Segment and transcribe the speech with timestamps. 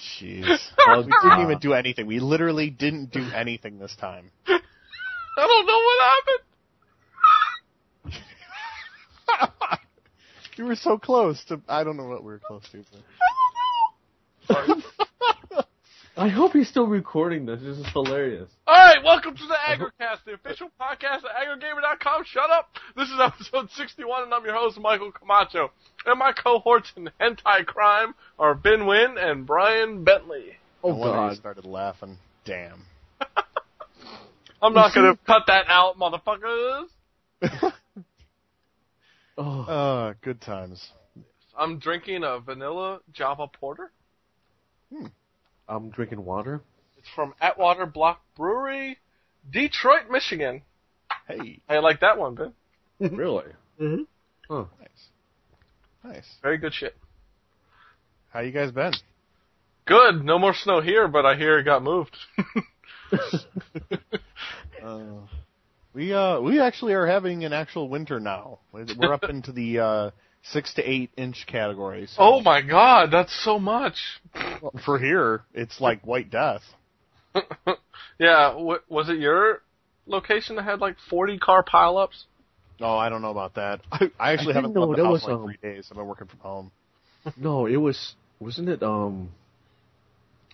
[0.00, 0.58] jeez.
[0.86, 2.06] Well, we didn't even do anything.
[2.06, 4.30] We literally didn't do anything this time.
[4.46, 4.58] I
[5.36, 6.02] don't know what
[8.06, 8.22] happened.
[10.56, 11.60] you were so close to.
[11.68, 12.84] I don't know what we were close to.
[14.48, 15.08] But...
[16.20, 17.60] I hope he's still recording this.
[17.62, 18.50] This is hilarious.
[18.66, 22.24] All right, welcome to the AggroCast, the official podcast at AggroGamer.com.
[22.26, 22.68] Shut up.
[22.94, 25.70] This is episode 61, and I'm your host, Michael Camacho.
[26.04, 30.56] And my cohorts in hentai crime are Ben Wynn and Brian Bentley.
[30.84, 32.18] Oh no wonder you started laughing.
[32.44, 32.82] Damn.
[34.62, 36.84] I'm not going to cut that out, motherfuckers.
[39.38, 40.90] Oh, Uh, good times.
[41.58, 43.90] I'm drinking a vanilla Java Porter.
[45.70, 46.60] I'm drinking water.
[46.98, 48.98] It's from Atwater Block Brewery,
[49.48, 50.62] Detroit, Michigan.
[51.28, 52.52] Hey, I like that one, Ben.
[53.16, 53.44] really?
[53.80, 54.06] Mhm.
[54.48, 54.64] Huh.
[54.80, 55.08] nice.
[56.04, 56.36] Nice.
[56.42, 56.96] Very good shit.
[58.32, 58.92] How you guys been?
[59.86, 60.24] Good.
[60.24, 62.16] No more snow here, but I hear it got moved.
[64.82, 65.26] Uh,
[65.92, 68.60] we uh we actually are having an actual winter now.
[68.72, 70.10] We're up into the uh
[70.42, 72.06] six to eight inch category.
[72.06, 73.96] So oh my god, that's so much.
[74.84, 76.62] For here, it's like white death.
[78.18, 79.62] yeah, w- was it your
[80.06, 82.24] location that had like 40 car pileups?
[82.80, 83.80] Oh, I don't know about that.
[83.92, 85.70] I, I actually I haven't didn't left the there house was, in like um, three
[85.70, 85.88] days.
[85.90, 86.70] I've been working from home.
[87.36, 88.14] No, it was.
[88.40, 89.30] Wasn't it um,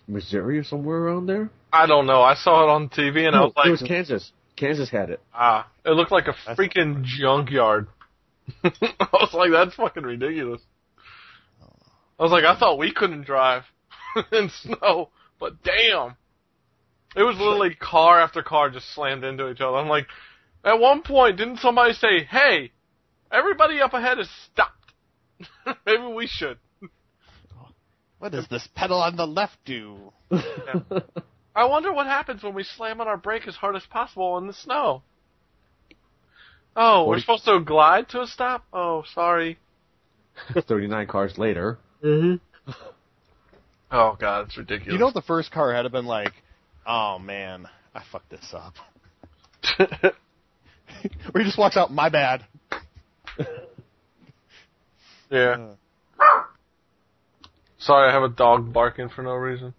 [0.07, 1.49] Missouri or somewhere around there?
[1.71, 2.21] I don't know.
[2.21, 4.31] I saw it on TV and I was like, it was Kansas.
[4.57, 5.21] Kansas had it.
[5.33, 7.87] ah, it looked like a freaking junkyard.
[8.63, 10.61] I was like, that's fucking ridiculous.
[12.19, 13.63] I was like, I thought we couldn't drive
[14.31, 15.09] in snow,
[15.39, 16.15] but damn.
[17.15, 19.77] It was literally car after car just slammed into each other.
[19.77, 20.07] I'm like,
[20.63, 22.71] at one point, didn't somebody say, hey,
[23.31, 24.93] everybody up ahead is stopped.
[25.85, 26.57] Maybe we should.
[28.19, 30.11] What does this pedal on the left do?
[31.55, 34.47] I wonder what happens when we slam on our brake as hard as possible in
[34.47, 35.03] the snow.
[36.79, 38.63] Oh, we're supposed to glide to a stop?
[38.71, 39.57] Oh, sorry.
[40.53, 41.79] Thirty-nine cars later.
[42.03, 42.71] Mm-hmm.
[43.89, 44.93] Oh god, it's ridiculous.
[44.93, 46.33] You know, if the first car had have been like,
[46.85, 47.65] "Oh man,
[47.95, 48.75] I fucked this up,"
[49.79, 52.45] or he just walks out, "My bad."
[55.31, 55.71] yeah.
[56.19, 56.43] Uh,
[57.79, 59.73] Sorry, I have a dog barking for no reason.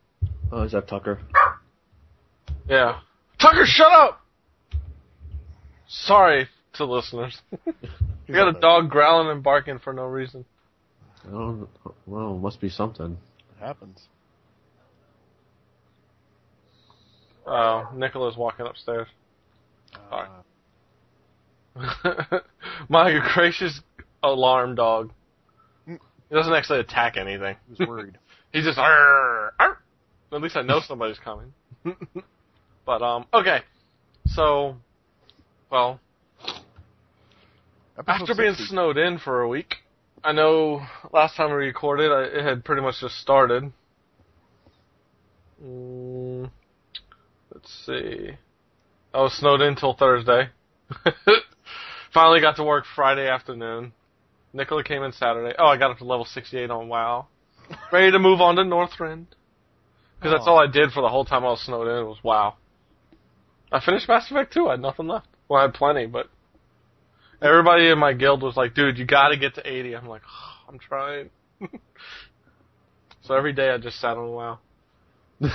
[0.51, 1.21] Oh, is that Tucker?
[2.69, 3.01] Yeah.
[3.39, 4.21] Tucker, shut up!
[5.87, 7.41] Sorry to listeners.
[7.67, 10.45] I got a dog growling and barking for no reason.
[11.27, 11.69] I don't.
[12.07, 13.19] Well, must be something.
[13.57, 14.01] It happens.
[17.47, 19.09] Oh, Nicola's walking upstairs.
[20.11, 20.27] Uh,
[22.89, 23.81] My gracious
[24.23, 25.13] alarm dog.
[25.87, 27.57] He doesn't actually attack anything.
[27.71, 28.19] He's worried.
[28.53, 29.79] He's just "Arr, arr."
[30.33, 31.55] At least I know somebody's coming.
[32.85, 33.61] but um, okay.
[34.27, 34.77] So,
[35.71, 36.08] well, Episode
[38.07, 38.65] after being 60.
[38.67, 39.77] snowed in for a week,
[40.23, 40.83] I know
[41.13, 43.73] last time we recorded, I, it had pretty much just started.
[45.63, 46.51] Mm,
[47.53, 48.31] let's see.
[49.13, 50.51] I was snowed in till Thursday.
[52.15, 53.93] Finally got to work Friday afternoon.
[54.53, 55.55] Nicola came in Saturday.
[55.59, 57.27] Oh, I got up to level 68 on WoW.
[57.93, 59.27] Ready to move on to Northrend.
[60.19, 62.55] Because that's all I did for the whole time I was snowed in was WoW.
[63.71, 64.69] I finished Mass Effect 2.
[64.69, 65.29] I had nothing left.
[65.49, 66.29] Well, I had plenty, but
[67.43, 69.97] everybody in my guild was like, dude, you gotta get to 80.
[69.97, 71.31] I'm like, oh, I'm trying.
[73.23, 74.59] so every day I just sat on a WoW.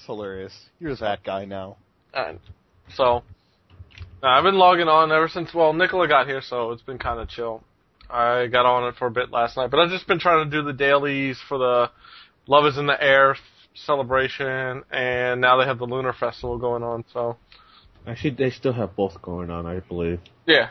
[0.00, 0.54] It's hilarious.
[0.78, 1.76] You're that guy now.
[2.14, 2.38] And
[2.94, 3.22] so,
[4.22, 7.20] uh, I've been logging on ever since, well, Nicola got here, so it's been kind
[7.20, 7.62] of chill.
[8.08, 10.56] I got on it for a bit last night, but I've just been trying to
[10.56, 11.90] do the dailies for the
[12.46, 13.36] Love is in the Air
[13.74, 17.36] celebration, and now they have the Lunar Festival going on, so,
[18.06, 19.66] Actually, they still have both going on.
[19.66, 20.70] I believe yeah.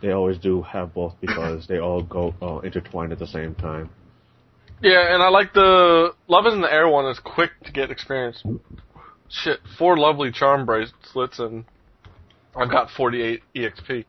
[0.00, 3.90] they always do have both because they all go uh, intertwined at the same time.
[4.80, 7.90] Yeah, and I like the Love is in the Air one is quick to get
[7.90, 8.42] experience.
[9.28, 11.64] Shit, four lovely charm bracelets, and
[12.56, 14.04] I've got 48 EXP.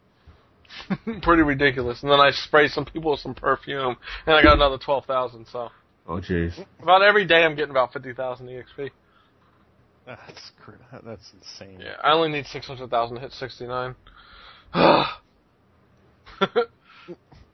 [1.24, 2.04] Pretty ridiculous.
[2.04, 5.70] And then I sprayed some people with some perfume, and I got another 12,000, so.
[6.08, 6.54] Oh, jeez.
[6.82, 8.92] About every day I'm getting about 50,000 EXP.
[10.10, 10.72] That's cr-
[11.06, 11.80] that's insane.
[11.82, 13.96] Yeah, I only need 600,000 to hit 69.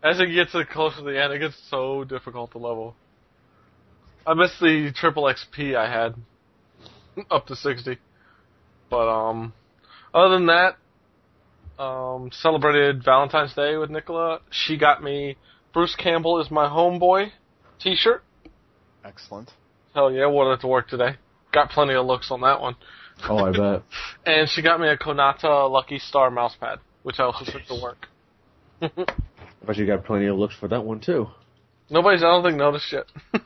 [0.02, 2.96] As it gets closer to the end, it gets so difficult to level.
[4.25, 6.16] I missed the triple XP I had
[7.30, 7.98] up to 60.
[8.90, 9.54] But, um,
[10.13, 10.78] Other than that,
[11.78, 14.40] um, celebrated Valentine's Day with Nicola.
[14.50, 15.36] She got me
[15.74, 17.31] Bruce Campbell is my homeboy
[17.81, 18.24] T-shirt.
[19.04, 19.51] Excellent.
[19.94, 21.18] Hell yeah, wore it to work today.
[21.56, 22.75] Got plenty of looks on that one.
[23.30, 23.84] Oh, I bet.
[24.25, 27.80] And she got me a Konata Lucky Star mouse pad, which I also took to
[27.81, 28.07] work.
[28.81, 31.28] I bet you got plenty of looks for that one too.
[31.90, 33.06] Nobody's, I don't think, noticed yet.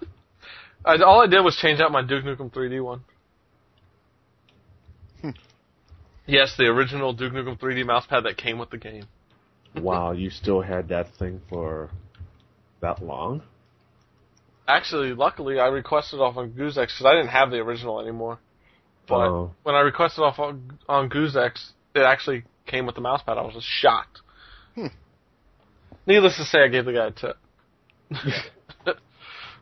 [0.86, 3.02] I, all I did was change out my Duke Nukem 3D one.
[5.22, 5.30] Hmm.
[6.26, 9.06] yes, the original Duke Nukem 3D mouse pad that came with the game.
[9.76, 11.92] Wow, you still had that thing for
[12.82, 13.44] that long?
[14.70, 18.40] Actually, luckily, I requested off on Goozex because I didn't have the original anymore.
[19.08, 19.52] But Oh.
[19.64, 23.40] when I requested off on, on Goozex, it actually came with the mouse pad.
[23.40, 24.20] I was just shocked.
[24.76, 24.88] Hmm.
[26.06, 27.38] Needless to say, I gave the guy a tip.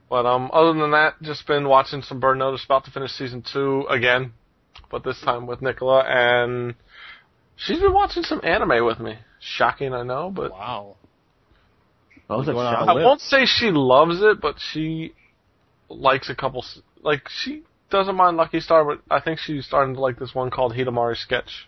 [0.09, 2.65] but um, other than that, just been watching some Burn Notice.
[2.65, 4.33] About to finish season two again,
[4.91, 6.75] but this time with Nicola, and
[7.55, 9.17] she's been watching some anime with me.
[9.39, 10.95] Shocking, I know, but Wow.
[12.29, 12.89] I was Going on.
[12.89, 13.05] I Lit.
[13.05, 15.13] won't say she loves it, but she
[15.89, 16.61] likes a couple.
[16.63, 20.35] s- Like she doesn't mind Lucky Star, but I think she's starting to like this
[20.35, 21.67] one called Hidamari Sketch.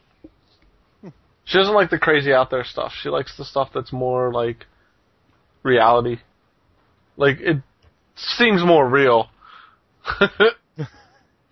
[1.46, 2.92] She doesn't like the crazy out there stuff.
[3.02, 4.66] She likes the stuff that's more like
[5.64, 6.18] reality.
[7.18, 7.58] Like it
[8.16, 9.30] seems more real.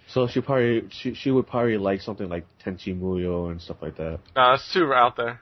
[0.09, 3.97] So she probably she she would probably like something like Tenchi Muyo and stuff like
[3.97, 4.19] that.
[4.35, 5.41] nah, it's too out there.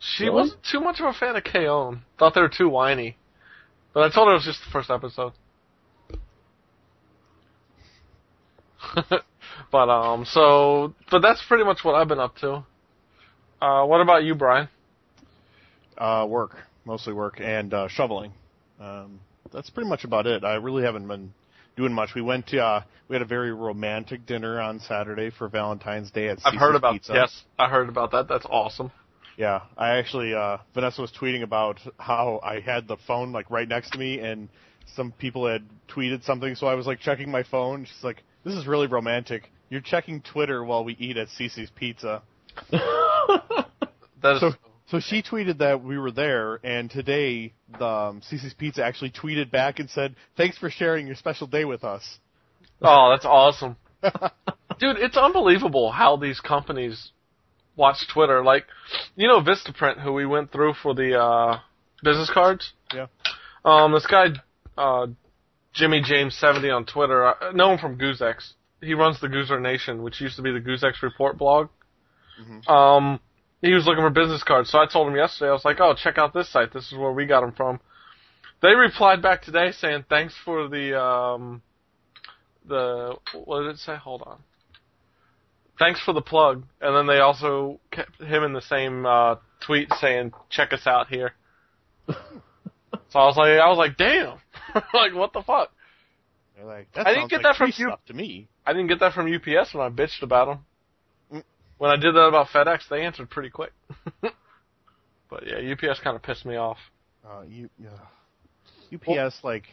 [0.00, 0.34] She Really?
[0.36, 2.02] wasn't too much of a fan of K-On!
[2.18, 3.16] Thought they were too whiny.
[3.92, 5.32] But I told her it was just the first episode.
[9.70, 12.64] but um, so but that's pretty much what I've been up to.
[13.60, 14.68] Uh, what about you, Brian?
[15.98, 16.56] Uh, work,
[16.86, 18.32] mostly work, and uh, shoveling.
[18.80, 19.20] Um,
[19.52, 20.44] that's pretty much about it.
[20.44, 21.34] I really haven't been
[21.76, 22.10] doing much.
[22.14, 26.28] We went to uh, we had a very romantic dinner on Saturday for Valentine's Day
[26.28, 26.38] at.
[26.44, 27.12] I've Cici's heard about Pizza.
[27.14, 28.28] yes, I heard about that.
[28.28, 28.90] That's awesome.
[29.40, 33.66] Yeah, I actually uh Vanessa was tweeting about how I had the phone like right
[33.66, 34.50] next to me and
[34.94, 37.86] some people had tweeted something so I was like checking my phone.
[37.86, 39.50] She's like, "This is really romantic.
[39.70, 42.20] You're checking Twitter while we eat at Cici's Pizza."
[44.22, 44.52] That is So
[44.88, 49.50] so she tweeted that we were there and today the um, Cici's Pizza actually tweeted
[49.50, 52.18] back and said, "Thanks for sharing your special day with us."
[52.82, 53.76] oh, that's awesome,
[54.78, 54.98] dude.
[54.98, 57.12] It's unbelievable how these companies
[57.76, 58.42] watch Twitter.
[58.42, 58.64] Like,
[59.16, 61.60] you know, Vistaprint, who we went through for the uh,
[62.02, 62.72] business cards.
[62.94, 63.06] Yeah.
[63.64, 64.28] Um, this guy,
[64.76, 65.06] uh,
[65.72, 67.26] Jimmy James seventy on Twitter.
[67.26, 68.52] I know him from Goozex.
[68.80, 71.68] He runs the Goozer Nation, which used to be the Goozex Report blog.
[72.40, 72.72] Mm-hmm.
[72.72, 73.20] Um,
[73.60, 75.50] he was looking for business cards, so I told him yesterday.
[75.50, 76.72] I was like, "Oh, check out this site.
[76.72, 77.80] This is where we got them from."
[78.62, 81.62] They replied back today saying, "Thanks for the um,
[82.66, 83.96] the what did it say?
[83.96, 84.38] Hold on.
[85.80, 89.36] Thanks for the plug." And then they also kept him in the same uh,
[89.66, 91.32] tweet saying, "Check us out here."
[93.10, 94.38] So I was like, I was like, damn,
[94.94, 95.70] like what the fuck?
[96.56, 97.92] They're like, that I didn't get like that from you.
[98.06, 98.48] to me.
[98.64, 100.64] I didn't get that from UPS when I bitched about them.
[101.32, 101.44] Mm.
[101.78, 103.72] When I did that about FedEx, they answered pretty quick.
[104.22, 106.78] but yeah, UPS kind of pissed me off.
[107.26, 109.64] Uh, you, uh, UPS like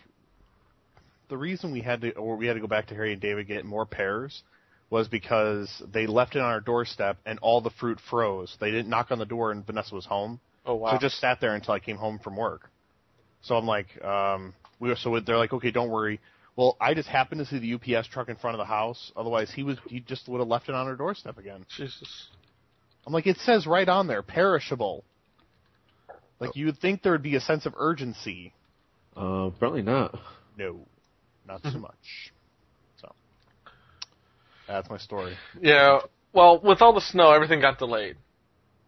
[1.30, 3.48] the reason we had to or we had to go back to Harry and David
[3.48, 4.42] get more pears
[4.90, 8.56] was because they left it on our doorstep and all the fruit froze.
[8.60, 10.92] They didn't knock on the door and Vanessa was home, Oh wow.
[10.92, 12.70] so it just sat there until I came home from work.
[13.42, 16.20] So I'm like, um, we were, so they're like, okay, don't worry.
[16.56, 19.12] Well, I just happened to see the UPS truck in front of the house.
[19.16, 21.66] Otherwise, he was he just would have left it on our doorstep again.
[21.76, 22.30] Jesus.
[23.06, 25.04] I'm like, it says right on there, perishable.
[26.40, 28.54] Like you would think there would be a sense of urgency.
[29.16, 30.18] Uh, apparently not.
[30.58, 30.80] No,
[31.48, 32.32] not so much.
[34.68, 35.38] That's my story.
[35.62, 36.00] Yeah.
[36.34, 38.18] Well, with all the snow, everything got delayed.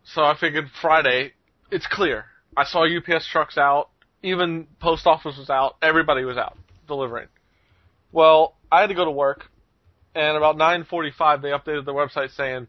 [0.03, 1.33] So I figured Friday,
[1.71, 2.25] it's clear.
[2.55, 3.89] I saw UPS trucks out.
[4.21, 5.77] Even post office was out.
[5.81, 6.57] Everybody was out
[6.87, 7.27] delivering.
[8.11, 9.45] Well, I had to go to work,
[10.13, 12.67] and about 9:45 they updated the website saying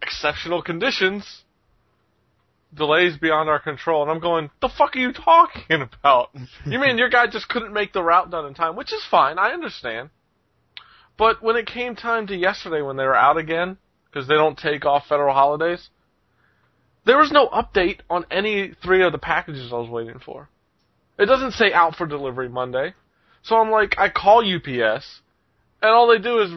[0.00, 1.42] exceptional conditions,
[2.74, 4.02] delays beyond our control.
[4.02, 6.30] And I'm going, the fuck are you talking about?
[6.66, 9.38] you mean your guy just couldn't make the route done in time, which is fine.
[9.38, 10.10] I understand.
[11.22, 13.76] But when it came time to yesterday when they were out again,
[14.10, 15.88] because they don't take off federal holidays,
[17.06, 20.48] there was no update on any three of the packages I was waiting for.
[21.20, 22.94] It doesn't say out for delivery Monday.
[23.44, 25.20] So I'm like, I call UPS,
[25.80, 26.50] and all they do is,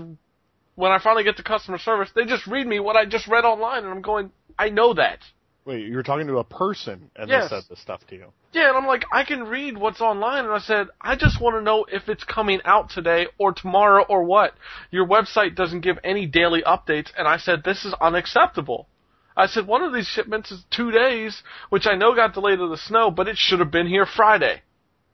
[0.73, 3.45] when I finally get to customer service, they just read me what I just read
[3.45, 5.19] online, and I'm going, I know that.
[5.65, 7.49] Wait, you were talking to a person and Yes.
[7.49, 8.31] they said this stuff to you.
[8.53, 11.55] Yeah, and I'm like, I can read what's online, and I said, I just want
[11.55, 14.53] to know if it's coming out today or tomorrow or what.
[14.91, 18.87] Your website doesn't give any daily updates, and I said, this is unacceptable.
[19.35, 22.69] I said one of these shipments is two days, which I know got delayed to
[22.69, 24.61] the snow, but it should have been here Friday.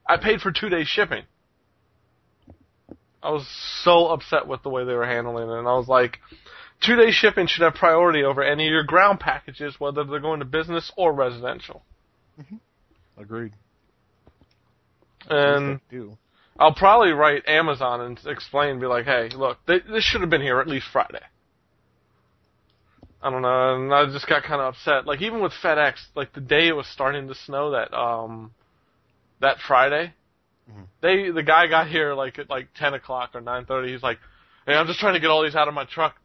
[0.06, 1.24] I paid for two days shipping.
[3.22, 3.46] I was
[3.82, 6.18] so upset with the way they were handling it, and I was like,
[6.84, 10.40] two day shipping should have priority over any of your ground packages, whether they're going
[10.40, 11.82] to business or residential.
[13.18, 13.52] Agreed.
[15.28, 15.80] And.
[16.58, 20.42] I'll probably write Amazon and explain, be like, hey, look, they, this should have been
[20.42, 21.22] here at least Friday.
[23.22, 25.06] I don't know, and I just got kind of upset.
[25.06, 28.52] Like even with FedEx, like the day it was starting to snow that um
[29.40, 30.12] that Friday,
[30.70, 30.86] Mhm.
[31.00, 33.92] they the guy got here like at like ten o'clock or nine thirty.
[33.92, 34.18] He's like,
[34.66, 36.16] hey, I'm just trying to get all these out of my truck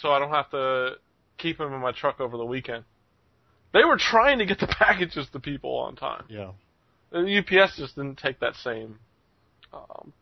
[0.00, 0.94] so I don't have to
[1.38, 2.84] keep them in my truck over the weekend.
[3.72, 6.24] They were trying to get the packages to people on time.
[6.28, 6.52] Yeah.
[7.10, 8.98] The UPS just didn't take that same.
[9.72, 10.12] Um,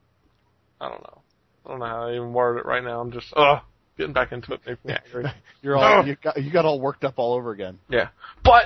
[0.81, 1.21] I don't know.
[1.65, 3.01] I don't know how I even word it right now.
[3.01, 3.63] I'm just ugh
[3.97, 5.31] getting back into it makes me angry.
[5.63, 7.79] You're all you got you got all worked up all over again.
[7.89, 8.09] yeah,
[8.43, 8.65] but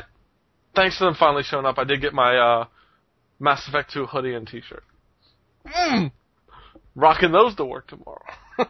[0.74, 2.64] thanks to them finally showing up, I did get my uh,
[3.38, 4.84] Mass Effect 2 hoodie and T-shirt.
[5.66, 6.12] Mm.
[6.94, 8.22] Rocking those to work tomorrow.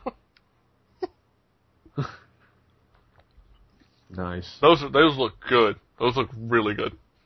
[4.10, 4.58] Nice.
[4.60, 5.76] those those look good.
[5.98, 6.92] Those look really good.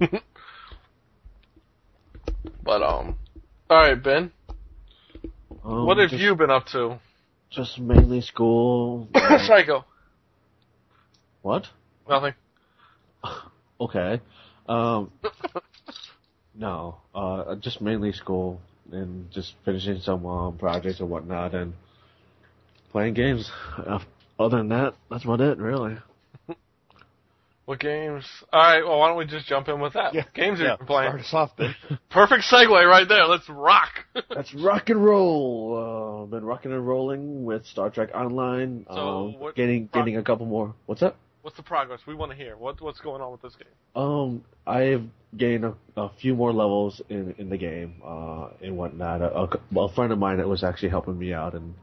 [2.63, 3.17] but um,
[3.71, 4.33] all right, Ben.
[5.65, 6.99] Um, what have just, you been up to?
[7.51, 9.09] Just mainly school.
[9.15, 9.85] Psycho.
[11.43, 11.67] what?
[12.09, 12.35] Nothing.
[13.81, 14.21] Okay.
[14.69, 15.11] Um,
[16.55, 18.61] no, uh, just mainly school
[18.93, 21.73] and just finishing some um, projects and whatnot and
[22.93, 23.51] playing games.
[23.77, 23.99] Uh,
[24.39, 25.97] other than that, that's about it, really.
[27.65, 28.25] What games?
[28.53, 28.83] All right.
[28.85, 30.15] Well, why don't we just jump in with that?
[30.15, 30.25] Yeah.
[30.35, 30.71] Games yeah.
[30.71, 31.11] you've been playing.
[31.11, 31.75] Start us off, Ben.
[32.11, 33.25] Perfect segue right there.
[33.27, 33.91] Let's rock.
[34.31, 36.25] Let's rock and roll.
[36.25, 38.85] Uh, been rocking and rolling with Star Trek Online.
[38.89, 40.75] So, um, what getting getting a couple more.
[40.87, 41.17] What's up?
[41.43, 42.01] What's the progress?
[42.07, 42.57] We want to hear.
[42.57, 44.03] What what's going on with this game?
[44.03, 45.05] Um, I've
[45.37, 49.23] gained a, a few more levels in in the game, uh, and whatnot.
[49.23, 51.75] A, a, a friend of mine that was actually helping me out, and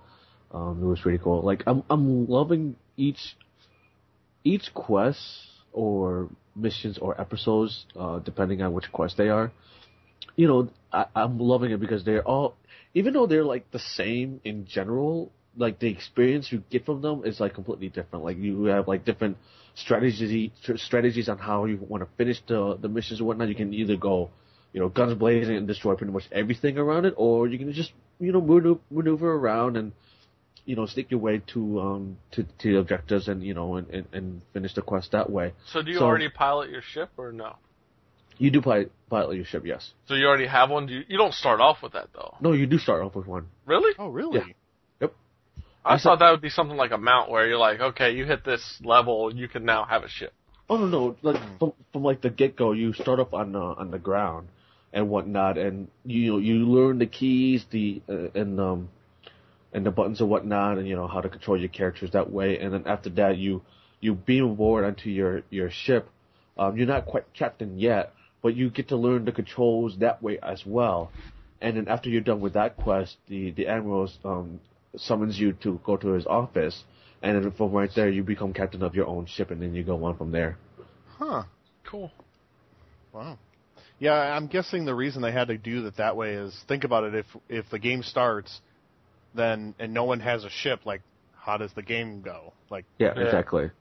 [0.51, 1.41] um, it was pretty cool.
[1.41, 3.37] Like I'm I'm loving each
[4.43, 9.51] each quest or missions or episodes, uh, depending on which quest they are.
[10.35, 12.55] You know, I, I'm loving it because they're all,
[12.93, 17.23] even though they're like the same in general, like the experience you get from them
[17.25, 18.23] is like completely different.
[18.23, 19.37] Like you have like different
[19.75, 23.49] strategies strategies on how you want to finish the the missions and whatnot.
[23.49, 24.29] You can either go,
[24.73, 27.91] you know, guns blazing and destroy pretty much everything around it, or you can just
[28.19, 29.91] you know maneuver, maneuver around and
[30.65, 33.89] you know sneak your way to um to to the objectives and you know and,
[33.89, 35.53] and, and finish the quest that way.
[35.71, 37.55] So do you So- already pilot your ship or no?
[38.37, 39.91] You do pilot pilot your ship, yes.
[40.07, 40.85] So you already have one.
[40.85, 42.35] Do you, you don't start off with that though.
[42.39, 43.47] No, you do start off with one.
[43.65, 43.93] Really?
[43.99, 44.39] Oh, really?
[44.39, 44.53] Yeah.
[45.83, 48.25] I I thought that would be something like a mount where you're like, okay, you
[48.25, 50.33] hit this level, you can now have a ship.
[50.69, 53.59] Oh no, no, like from from like the get go, you start up on the
[53.59, 54.49] on the ground
[54.93, 58.89] and whatnot, and you you learn the keys, the uh, and um
[59.73, 62.59] and the buttons and whatnot, and you know how to control your characters that way,
[62.59, 63.61] and then after that, you
[63.99, 66.09] you beam aboard onto your your ship.
[66.57, 70.39] Um, you're not quite captain yet, but you get to learn the controls that way
[70.41, 71.11] as well.
[71.61, 74.59] And then after you're done with that quest, the the admiral um,
[74.95, 76.83] summons you to go to his office,
[77.21, 79.83] and then from right there, you become captain of your own ship, and then you
[79.83, 80.57] go on from there.
[81.17, 81.43] Huh.
[81.85, 82.11] Cool.
[83.13, 83.37] Wow.
[83.99, 87.03] Yeah, I'm guessing the reason they had to do that that way is think about
[87.03, 87.15] it.
[87.15, 88.61] If if the game starts,
[89.33, 91.01] then and no one has a ship, like
[91.35, 92.53] how does the game go?
[92.69, 93.23] Like Yeah, Yeah.
[93.23, 93.71] exactly.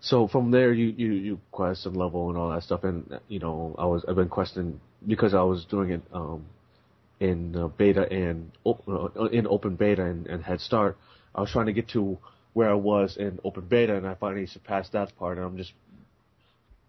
[0.00, 3.38] So from there, you, you, you quest and level and all that stuff, and you
[3.38, 6.44] know, I was I've been questing because I was doing it um,
[7.18, 10.96] in uh, beta and uh, in open beta and, and Head Start.
[11.34, 12.18] I was trying to get to
[12.52, 15.38] where I was in open beta, and I finally surpassed that part.
[15.38, 15.72] And I'm just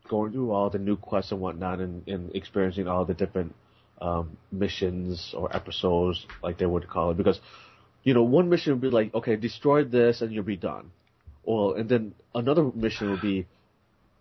[0.10, 3.56] going through all the new quests and whatnot, and, and experiencing all the different
[4.01, 7.39] um, missions or episodes, like they would call it, because
[8.04, 10.92] you know, one mission would be like, okay, destroy this and you'll be done.
[11.44, 13.46] Or, and then another mission would be,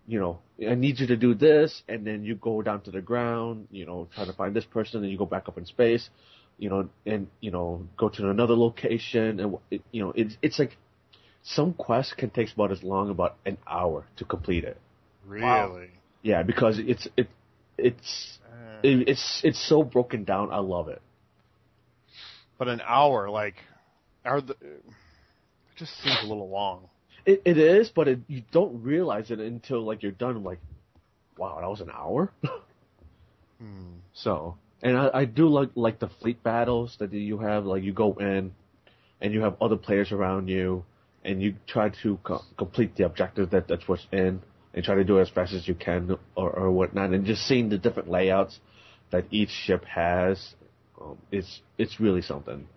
[0.07, 3.01] you know, I need you to do this, and then you go down to the
[3.01, 6.09] ground, you know, try to find this person, and you go back up in space,
[6.57, 10.57] you know, and, you know, go to another location, and, it, you know, it's, it's
[10.57, 10.77] like,
[11.43, 14.77] some quests can take about as long about an hour to complete it.
[15.25, 15.89] really.
[16.23, 17.27] Yeah, because it's, it,
[17.77, 21.01] it's, Uh, it, it's, it's so broken down, I love it.
[22.57, 23.55] But an hour, like,
[24.25, 24.83] are the it
[25.75, 26.89] just seems a little long.
[27.25, 30.43] It, it is, but it, you don't realize it until like you're done.
[30.43, 30.59] Like,
[31.37, 32.31] wow, that was an hour.
[33.59, 33.95] Hmm.
[34.13, 37.65] so, and I, I do like like the fleet battles that you have.
[37.65, 38.51] Like you go in,
[39.19, 40.85] and you have other players around you,
[41.23, 44.43] and you try to co- complete the objective that that's what's in,
[44.75, 47.47] and try to do it as fast as you can or, or whatnot, and just
[47.47, 48.59] seeing the different layouts
[49.11, 50.53] that each ship has,
[51.01, 52.67] um, it's it's really something.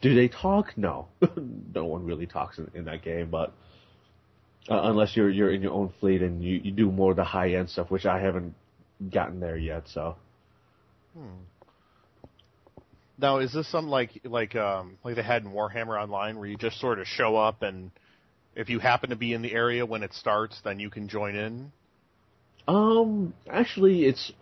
[0.00, 0.76] Do they talk?
[0.76, 1.08] No,
[1.74, 3.52] no one really talks in, in that game, but
[4.70, 7.24] uh, unless you're you're in your own fleet and you, you do more of the
[7.24, 8.54] high end stuff, which I haven't
[9.12, 9.84] gotten there yet.
[9.86, 10.16] So
[13.18, 16.56] Now, is this something like like um like they had in Warhammer Online, where you
[16.56, 17.90] just sort of show up and
[18.54, 21.34] if you happen to be in the area when it starts, then you can join
[21.34, 21.72] in?
[22.68, 24.32] Um, actually, it's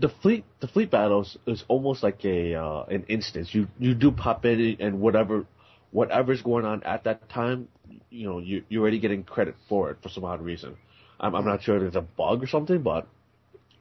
[0.00, 0.44] the fleet.
[0.60, 3.54] The fleet battles is almost like a uh, an instance.
[3.54, 5.46] You you do pop in and whatever
[5.92, 7.68] whatever's going on at that time,
[8.10, 10.76] you know, you you're already getting credit for it for some odd reason.
[11.18, 13.06] I'm I'm not sure if it's a bug or something, but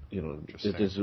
[0.09, 0.99] you know, it is.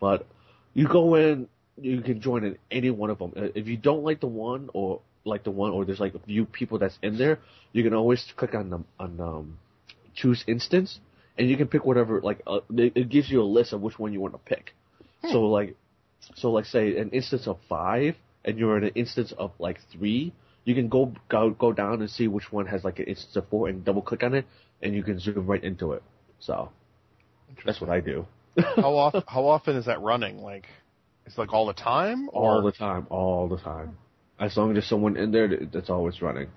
[0.00, 0.26] But
[0.72, 1.48] you go in,
[1.80, 3.32] you can join in any one of them.
[3.36, 6.18] Uh, If you don't like the one or like the one or there's like a
[6.20, 7.38] few people that's in there,
[7.72, 9.58] you can always click on the on um
[10.14, 11.00] choose instance
[11.38, 13.98] and you can pick whatever like uh, it, it gives you a list of which
[13.98, 14.74] one you want to pick.
[15.30, 15.76] So like
[16.34, 18.14] so like say an instance of 5
[18.44, 20.32] and you're in an instance of like 3,
[20.64, 23.48] you can go go go down and see which one has like an instance of
[23.48, 24.46] 4 and double click on it
[24.82, 26.02] and you can zoom right into it.
[26.40, 26.70] So
[27.64, 28.26] that's what I do.
[28.76, 30.38] how often how often is that running?
[30.38, 30.66] Like,
[31.26, 33.96] it's like all the time, or all the time, all the time.
[34.38, 36.48] As long as there's someone in there, that- that's always running.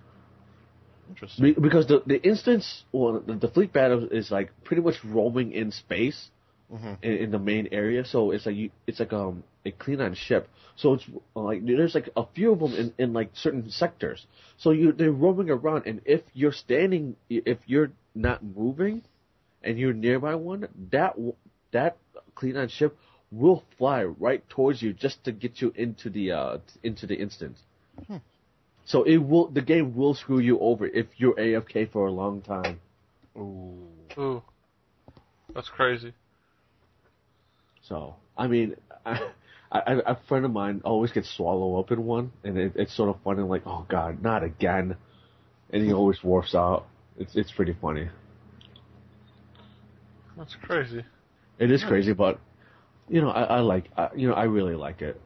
[1.10, 1.54] Interesting?
[1.54, 5.52] Be- Because the the instance, well, the, the fleet battle is like pretty much roaming
[5.52, 6.30] in space
[6.72, 6.98] Mhm.
[7.02, 8.04] in, in the main area.
[8.06, 10.50] So it's like you, it's like um a Klingon ship.
[10.76, 14.26] So it's uh, like there's like a few of them in, in like certain sectors.
[14.58, 19.04] So you they're roaming around, and if you're standing, if you're not moving,
[19.64, 21.16] and you're nearby one, that
[21.72, 21.98] that
[22.36, 22.98] Klingon ship
[23.32, 27.60] will fly right towards you just to get you into the uh into the instance.
[28.88, 32.42] So it will the game will screw you over if you're AFK for a long
[32.42, 32.80] time.
[33.38, 33.84] Ooh.
[34.18, 34.42] Ooh,
[35.54, 36.14] that's crazy.
[37.84, 39.20] So I mean, I,
[39.72, 43.10] I, a friend of mine always gets swallowed up in one, and it, it's sort
[43.10, 43.44] of funny.
[43.44, 44.96] Like, oh god, not again!
[45.70, 46.88] And he always warps out.
[47.20, 48.08] It's it's pretty funny.
[50.38, 51.04] That's crazy.
[51.60, 52.40] It is crazy, but
[53.10, 55.20] you know, I, I like, I, you know, I really like it.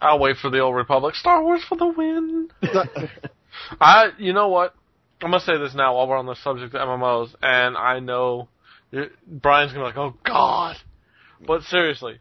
[0.00, 1.14] I'll wait for the old Republic.
[1.14, 2.48] Star Wars for the win.
[3.80, 4.74] I, you know what?
[5.22, 8.48] I'm gonna say this now while we're on the subject of MMOs, and I know
[8.90, 10.76] Brian's gonna be like, "Oh God,"
[11.46, 12.20] but seriously,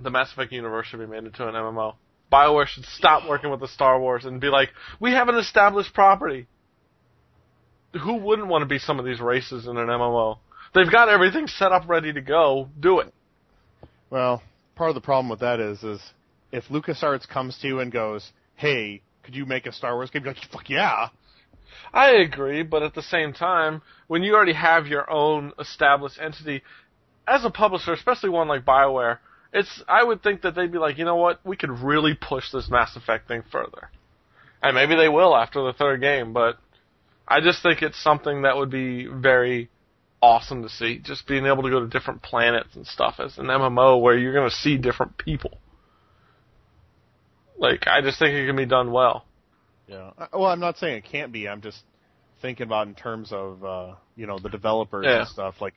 [0.00, 1.94] the Mass Effect universe should be made into an MMO.
[2.32, 5.94] Bioware should stop working with the Star Wars and be like, "We have an established
[5.94, 6.48] property."
[7.92, 10.38] Who wouldn't want to be some of these races in an MMO?
[10.74, 12.70] They've got everything set up, ready to go.
[12.80, 13.12] Do it.
[14.08, 14.42] Well,
[14.74, 16.00] part of the problem with that is, is
[16.52, 20.24] if LucasArts comes to you and goes, "Hey, could you make a Star Wars game?"
[20.24, 21.08] You're like, "Fuck yeah!"
[21.92, 26.62] I agree, but at the same time, when you already have your own established entity,
[27.26, 29.18] as a publisher, especially one like BioWare,
[29.52, 32.50] it's I would think that they'd be like, you know what, we could really push
[32.50, 33.90] this Mass Effect thing further.
[34.62, 36.56] And maybe they will after the third game, but
[37.26, 39.68] I just think it's something that would be very
[40.20, 40.98] awesome to see.
[40.98, 44.32] Just being able to go to different planets and stuff as an MMO where you're
[44.32, 45.58] going to see different people.
[47.62, 49.24] Like, I just think it can be done well.
[49.86, 50.10] Yeah.
[50.18, 51.48] Uh, Well, I'm not saying it can't be.
[51.48, 51.78] I'm just
[52.42, 55.20] thinking about in terms of uh, you know the developers Yeah.
[55.20, 55.54] and stuff.
[55.60, 55.74] Like,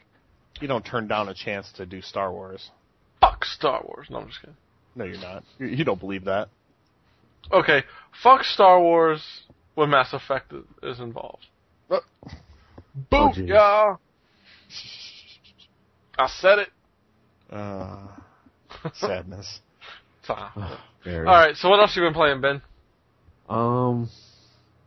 [0.59, 2.71] you don't turn down a chance to do Star Wars.
[3.21, 4.07] Fuck Star Wars.
[4.09, 4.55] No, I'm just kidding.
[4.95, 5.43] No, you're not.
[5.59, 6.49] You, you don't believe that.
[7.51, 7.83] Okay,
[8.23, 9.21] fuck Star Wars
[9.75, 11.45] when Mass Effect is- is involved.
[11.89, 11.99] Uh,
[13.11, 13.49] Oh, geez.
[13.49, 13.97] Booyah!
[16.17, 16.69] I said it.
[17.51, 18.07] Uh,
[18.95, 19.59] sadness.
[21.05, 21.25] All Very.
[21.25, 22.61] right, so what else you been playing, Ben?
[23.47, 24.09] Um,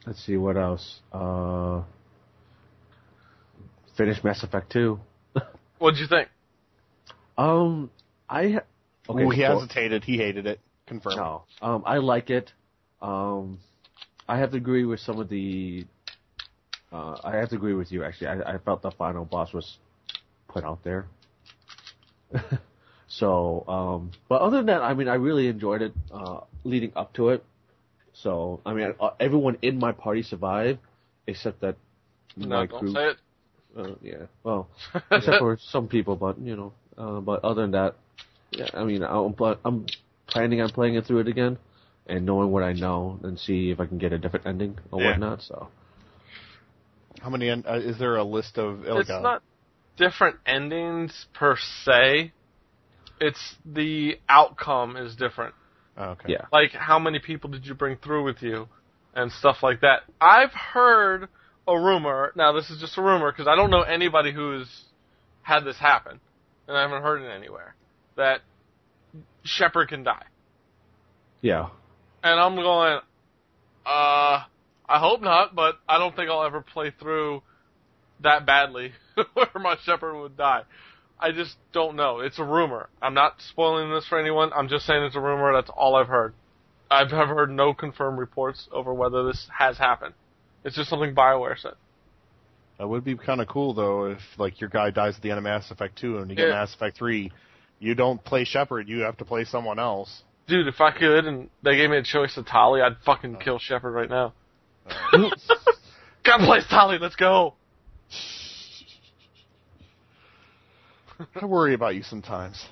[0.05, 1.01] let's see what else.
[1.13, 1.83] Uh,
[3.97, 4.99] finished Mass Effect two.
[5.79, 6.29] What'd you think?
[7.37, 7.91] Um,
[8.29, 8.61] I
[9.09, 9.23] okay.
[9.25, 10.05] Ooh, he so- hesitated.
[10.05, 10.61] He hated it.
[10.87, 11.19] Confirmed.
[11.19, 11.43] No.
[11.61, 12.51] Um, I like it.
[13.03, 13.59] Um,
[14.27, 15.87] I have to agree with some of the.
[16.91, 18.03] Uh, I have to agree with you.
[18.03, 19.79] Actually, I, I felt the final boss was
[20.49, 21.07] put out there.
[23.09, 25.93] so, um, but other than that, I mean, I really enjoyed it.
[26.13, 27.45] Uh, leading up to it.
[28.13, 30.81] So, I mean, uh, everyone in my party survived,
[31.27, 31.77] except that
[32.37, 33.17] No, my don't say it.
[33.77, 34.27] Uh, yeah.
[34.43, 34.69] Well,
[35.11, 36.73] except for some people, but you know.
[36.97, 37.95] Uh, but other than that,
[38.51, 38.69] yeah.
[38.75, 39.87] I mean, I'm, I'm
[40.27, 41.59] planning on playing it through it again,
[42.07, 45.01] and knowing what I know, and see if I can get a different ending or
[45.01, 45.11] Yeah.
[45.11, 45.43] whatnot.
[45.43, 45.69] So.
[47.21, 47.49] How many?
[47.51, 48.81] En- uh, is there a list of?
[48.81, 49.43] Like it's not
[49.97, 52.33] different endings per se.
[53.21, 55.55] It's the outcome is different.
[55.97, 56.33] Oh, okay.
[56.33, 56.47] Yeah.
[56.53, 58.69] Like how many people did you bring through with you,
[59.15, 60.03] and stuff like that.
[60.21, 61.29] I've heard
[61.67, 62.33] a rumor.
[62.37, 64.69] Now this is just a rumor because I don't know anybody who's
[65.43, 66.21] had this happen,
[66.67, 67.75] and I haven't heard it anywhere
[68.17, 68.41] that
[69.45, 70.27] Shepard can die.
[71.41, 71.69] Yeah.
[72.23, 72.99] And I'm going,
[73.87, 74.43] uh,
[74.89, 77.43] I hope not, but I don't think I'll ever play through
[78.21, 78.93] that badly
[79.35, 80.63] where my Shepard would die.
[81.21, 82.21] I just don't know.
[82.21, 82.89] It's a rumor.
[83.03, 84.53] I'm not spoiling this for anyone.
[84.55, 85.53] I'm just saying it's a rumor.
[85.53, 86.35] That's all I've heard.
[86.91, 90.15] I've have heard no confirmed reports over whether this has happened.
[90.65, 91.75] It's just something Bioware said.
[92.79, 95.39] That would be kind of cool though if like your guy dies at the end
[95.39, 96.55] of Mass Effect 2 and you get Yeah.
[96.55, 97.33] Mass Effect 3,
[97.81, 100.23] you don't play Shepard, you have to play someone else.
[100.47, 103.39] Dude, if I could and they gave me a choice of Tali, I'd fucking oh.
[103.39, 104.33] kill Shepard right now.
[105.13, 105.31] Oh.
[106.25, 107.55] Gotta play Tali, let's go!
[111.41, 112.65] I worry about you sometimes.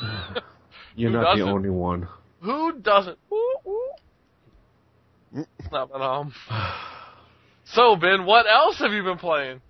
[0.96, 1.54] You're Who not the doesn't?
[1.54, 2.08] only one.
[2.42, 3.18] Who doesn't?
[3.30, 5.44] Woo, woo.
[5.72, 6.32] No, but, um.
[7.66, 9.60] So, Ben, what else have you been playing?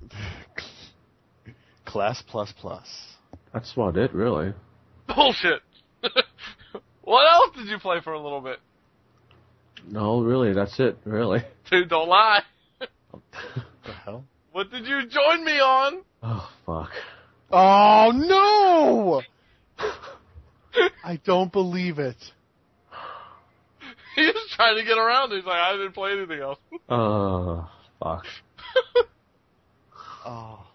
[1.87, 2.87] Class plus plus.
[3.53, 4.53] That's about it, really.
[5.07, 5.61] Bullshit.
[7.03, 8.59] what else did you play for a little bit?
[9.89, 11.43] No, really, that's it, really.
[11.71, 12.41] Dude, don't lie.
[12.81, 14.25] The hell?
[14.53, 16.03] What did you join me on?
[16.23, 16.91] Oh, fuck.
[17.51, 19.23] Oh no!
[21.05, 22.17] I don't believe it.
[24.17, 25.33] He's trying to get around.
[25.33, 26.59] He's like, I didn't play anything else.
[26.89, 27.67] Uh,
[28.01, 28.25] fuck.
[30.27, 30.67] Oh.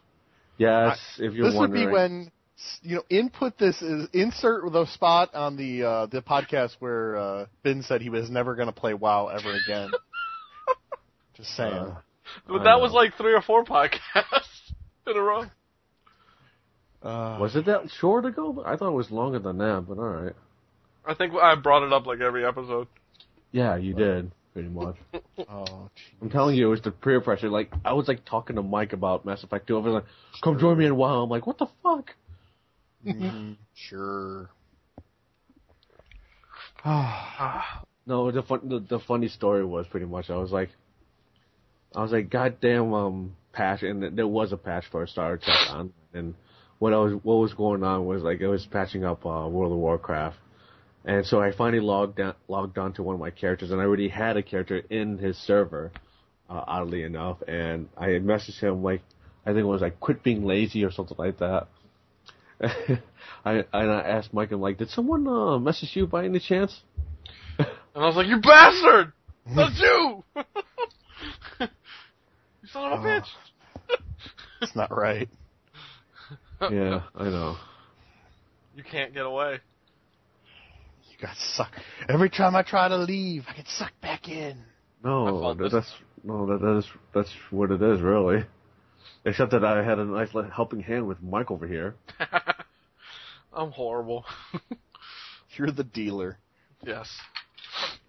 [0.59, 2.31] Yes, if you're this would be when
[2.81, 7.45] you know input this is insert the spot on the uh, the podcast where uh,
[7.63, 9.89] Ben said he was never going to play WoW ever again.
[11.35, 11.73] Just saying.
[11.73, 11.95] Uh,
[12.47, 14.73] But that was like three or four podcasts
[15.07, 15.45] in a row.
[17.01, 18.61] Uh, Was it that short ago?
[18.65, 20.35] I thought it was longer than that, but alright.
[21.05, 22.87] I think I brought it up like every episode.
[23.51, 24.95] Yeah, you did, pretty much.
[25.49, 25.89] Oh,
[26.21, 27.49] I'm telling you, it was the peer pressure.
[27.49, 29.77] Like, I was like talking to Mike about Mass Effect 2.
[29.77, 30.03] I was like,
[30.43, 31.23] come join me in WoW.
[31.23, 32.11] I'm like, what the fuck?
[33.05, 34.49] mm, sure.
[38.05, 40.69] No, the fun, the, the funny story was pretty much, I was like,
[41.95, 45.93] I was like, goddamn, um, patch, and there was a patch for Star Trek on,
[46.13, 46.33] and
[46.79, 49.71] what I was, what was going on was like, I was patching up, uh, World
[49.73, 50.37] of Warcraft.
[51.05, 53.85] And so I finally logged down, logged on to one of my characters, and I
[53.85, 55.91] already had a character in his server,
[56.49, 59.01] uh, oddly enough, and I had messaged him like,
[59.45, 61.67] I think it was like, quit being lazy or something like that.
[62.61, 62.99] I,
[63.45, 66.81] and I asked Mike, I'm like, did someone, uh, message you by any chance?
[67.95, 69.13] And I was like, you bastard!
[69.55, 70.23] That's you!
[71.59, 71.67] you
[72.71, 73.05] son of a Oh.
[73.05, 73.99] bitch!
[74.61, 75.27] It's not right.
[76.61, 77.57] Yeah, I know.
[78.75, 79.59] You can't get away.
[81.11, 81.79] You got sucked.
[82.07, 84.57] Every time I try to leave, I get sucked back in.
[85.03, 85.93] No, thought that, this- that's
[86.23, 88.45] no, that, that is that's what it is, really.
[89.25, 91.95] Except that I had a nice li- helping hand with Mike over here.
[93.53, 94.25] I'm horrible.
[95.57, 96.37] You're the dealer.
[96.85, 97.09] yes.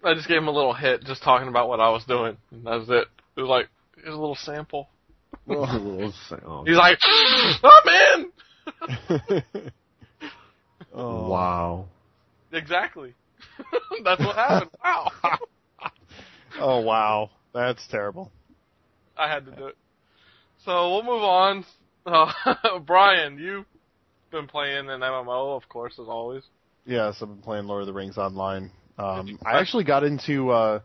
[0.03, 2.35] I just gave him a little hit just talking about what I was doing.
[2.51, 3.07] And that was it.
[3.37, 4.89] It was like, here's a little sample.
[5.49, 8.30] oh, He's like, ah, I'm in!
[10.93, 11.29] oh.
[11.29, 11.85] wow.
[12.51, 13.13] Exactly.
[14.03, 14.71] That's what happened.
[14.83, 15.11] Wow.
[16.59, 18.31] Oh wow, that's terrible.
[19.17, 19.77] I had to do it.
[20.65, 21.65] So we'll move on.
[22.05, 22.31] Uh,
[22.85, 23.65] Brian, you've
[24.31, 26.43] been playing an MMO, of course, as always.
[26.85, 28.71] Yes, I've been playing Lord of the Rings online.
[28.97, 30.79] Um, I actually got into uh,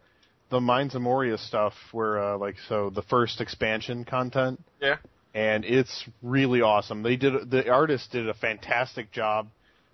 [0.50, 4.96] the Mines of Moria stuff, where uh, like so the first expansion content, Yeah.
[5.36, 7.02] And it's really awesome.
[7.02, 9.48] They did the artist did a fantastic job,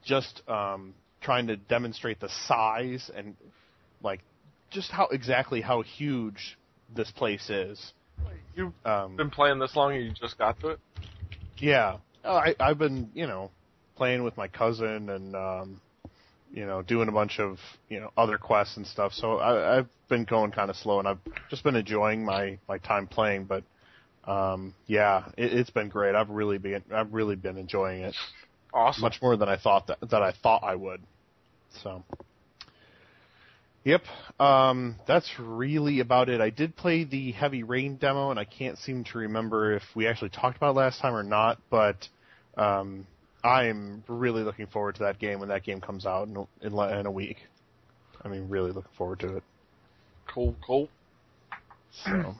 [0.04, 3.34] just um, trying to demonstrate the size and
[4.02, 4.20] like
[4.70, 6.56] just how exactly how huge
[6.94, 7.92] this place is.
[8.54, 10.80] You've Um, been playing this long and you just got to it?
[11.58, 13.50] Yeah, Oh, I, I've been, you know,
[13.96, 15.80] playing with my cousin and, um,
[16.52, 19.12] you know, doing a bunch of, you know, other quests and stuff.
[19.12, 21.18] So I, I've been going kind of slow, and I've
[21.50, 23.44] just been enjoying my my time playing.
[23.44, 23.64] But,
[24.24, 26.14] um, yeah, it, it's been great.
[26.14, 28.14] I've really been, I've really been enjoying it
[28.72, 29.02] Awesome.
[29.02, 31.02] much more than I thought that that I thought I would.
[31.82, 32.02] So.
[33.84, 34.02] Yep,
[34.38, 36.40] um, that's really about it.
[36.40, 40.06] I did play the Heavy Rain demo, and I can't seem to remember if we
[40.06, 41.58] actually talked about it last time or not.
[41.68, 42.08] But
[42.56, 43.08] um,
[43.42, 47.06] I'm really looking forward to that game when that game comes out in, in, in
[47.06, 47.38] a week.
[48.24, 49.42] I mean, really looking forward to it.
[50.32, 50.88] Cool, cool.
[52.04, 52.36] So,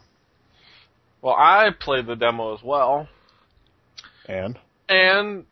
[1.22, 3.08] Well, I played the demo as well.
[4.28, 4.58] and
[4.88, 5.46] And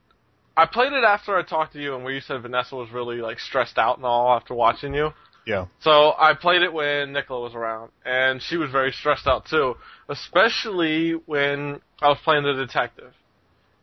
[0.57, 3.17] I played it after I talked to you and where you said Vanessa was really
[3.23, 5.13] like stressed out and all after watching you.
[5.47, 5.67] Yeah.
[5.81, 9.75] So I played it when Nicola was around, and she was very stressed out too,
[10.09, 13.15] especially when I was playing the detective.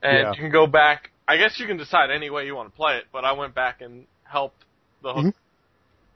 [0.03, 0.31] And Yeah.
[0.33, 1.09] you can go back.
[1.27, 3.55] I guess you can decide any way you want to play it, but I went
[3.55, 4.63] back and helped
[5.01, 5.25] the hook.
[5.25, 5.33] Mhm.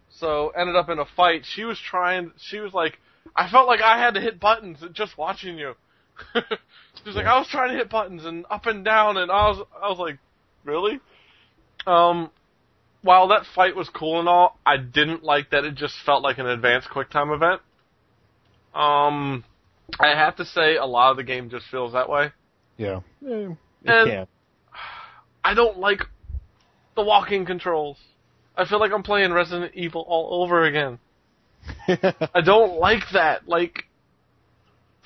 [0.10, 1.45] So ended up in a fight.
[1.45, 2.31] She was trying.
[2.38, 2.99] She was like,
[3.36, 5.73] I felt like I had to hit buttons just watching you.
[6.34, 6.41] she
[7.05, 9.65] was like, I was trying to hit buttons and up and down, and I was,
[9.81, 10.17] I was like,
[10.63, 10.99] really?
[11.88, 12.29] Um,
[13.01, 16.38] while that fight was cool and all, I didn't like that it just felt like
[16.38, 17.62] an advanced QuickTime event.
[18.73, 19.43] Um,
[19.99, 22.31] I have to say, a lot of the game just feels that way.
[22.77, 23.01] Yeah.
[23.21, 24.27] It And- can.
[25.43, 26.01] I don't like
[26.95, 27.97] the walking controls.
[28.55, 30.99] I feel like I'm playing Resident Evil all over again.
[31.88, 33.47] I don't like that.
[33.47, 33.86] Like,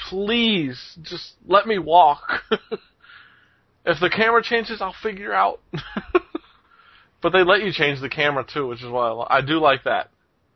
[0.10, 2.24] please, just let me walk.
[3.86, 5.60] if the camera changes, I'll figure out.
[7.22, 9.60] but they let you change the camera too, which is why I, li- I do
[9.60, 10.10] like that.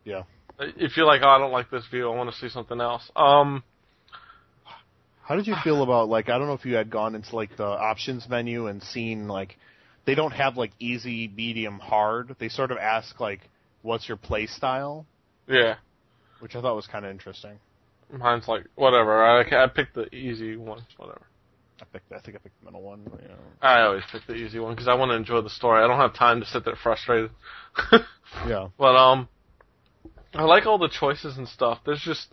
[0.03, 0.23] yeah.
[0.61, 3.09] If you're like, oh, I don't like this view, I want to see something else.
[3.15, 3.63] Um,
[5.23, 7.55] How did you feel about like I don't know if you had gone into like
[7.55, 9.55] the options menu and seen like
[10.05, 12.35] they don't have like easy, medium, hard.
[12.39, 13.39] They sort of ask like
[13.83, 15.05] what's your play style,
[15.47, 15.75] yeah,
[16.39, 17.59] which I thought was kind of interesting.
[18.11, 19.23] mine's like whatever.
[19.23, 21.21] I, I picked the easy one, whatever.
[21.81, 23.01] I picked I think I picked the middle one.
[23.09, 23.35] but, You know.
[23.61, 25.83] I always pick the easy one because I want to enjoy the story.
[25.83, 27.31] I don't have time to sit there frustrated.
[28.47, 28.67] Yeah.
[28.77, 29.27] But um,
[30.33, 31.79] I like all the choices and stuff.
[31.85, 32.27] There's just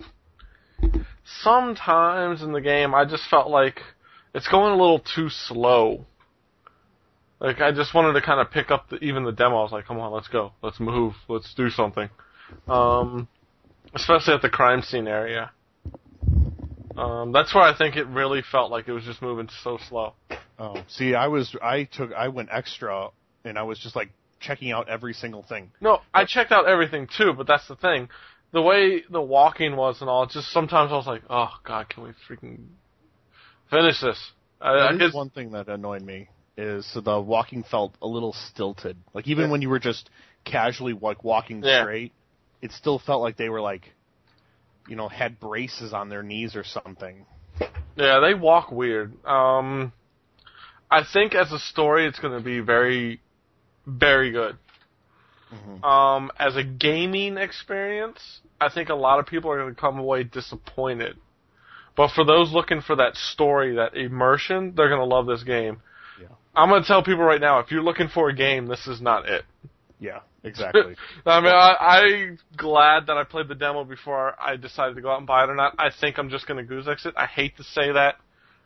[1.43, 3.81] sometimes in the game I just felt like
[4.35, 6.05] it's going a little too slow.
[7.41, 9.59] Like I just wanted to kind of pick up the, even the demo.
[9.59, 12.09] I was like, come on, let's go, let's move, let's do something.
[12.69, 13.29] Um,
[13.97, 15.51] especially at the crime scene area.
[16.97, 20.15] Um, that's where I think it really felt like it was just moving so slow.
[20.59, 23.09] Oh, see, I was I took I went extra
[23.45, 25.73] and I was just like checking out every single thing.
[25.81, 28.09] No, I checked out everything too, but that's the thing.
[28.53, 32.05] The way the walking was and all, just sometimes I was like, oh god, can
[32.05, 32.69] we freaking
[33.71, 34.19] finish this?
[34.61, 38.07] I, I That is guess, one thing that annoyed me is the walking felt a
[38.07, 38.97] little stilted.
[39.13, 40.09] Like even when you were just
[40.47, 41.83] casually like walking Yeah.
[41.83, 42.13] straight,
[42.63, 43.93] it still felt like they were like,
[44.89, 47.27] you know, had braces on their knees or something.
[47.97, 49.13] yeah, they walk weird.
[49.27, 49.93] Um,
[50.91, 53.21] I think as a story, it's going to be very,
[53.87, 54.57] very good.
[55.53, 55.85] Mhm.
[55.85, 59.99] Um, as a gaming experience, I think a lot of people are going to come
[59.99, 61.17] away disappointed.
[61.97, 65.81] But for those looking for that story, that immersion, they're going to love this game.
[66.21, 66.29] Yeah.
[66.55, 69.01] I'm going to tell people right now, if you're looking for a game, this is
[69.01, 69.45] not it.
[69.99, 70.97] Yeah, exactly.
[71.27, 75.11] I mean, I, I'm glad that I played the demo before I decided to go
[75.11, 75.75] out and buy it or not.
[75.79, 77.15] I think I'm just going to Goozex it.
[77.17, 78.17] I hate to say that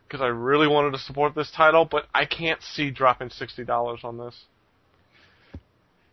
[0.07, 4.01] because I really wanted to support this title, but I can't see dropping sixty dollars
[4.03, 4.35] on this.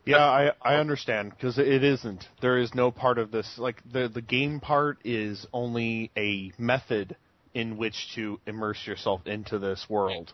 [0.04, 2.26] Yeah, I I understand because it isn't.
[2.40, 7.16] There is no part of this like the the game part is only a method
[7.54, 10.33] in which to immerse yourself into this world,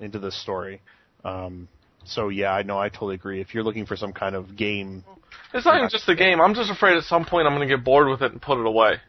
[0.00, 0.80] into this story.
[1.24, 1.68] Um,
[2.06, 3.40] so yeah, I know I totally agree.
[3.40, 5.04] If you're looking for some kind of game,
[5.52, 6.40] It's not even just the game.
[6.40, 8.58] I'm just afraid at some point I'm going to get bored with it and put
[8.58, 9.00] it away.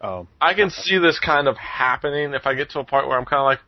[0.00, 3.18] oh I can see this kind of happening if I get to a part where
[3.18, 3.60] I'm kind of like,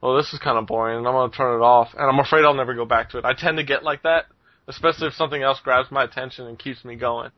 [0.00, 2.18] well, this is kind of boring, and I'm going to turn it off, and I'm
[2.18, 3.24] afraid I'll never go back to it.
[3.24, 4.26] I tend to get like that,
[4.68, 7.30] especially if something else grabs my attention and keeps me going.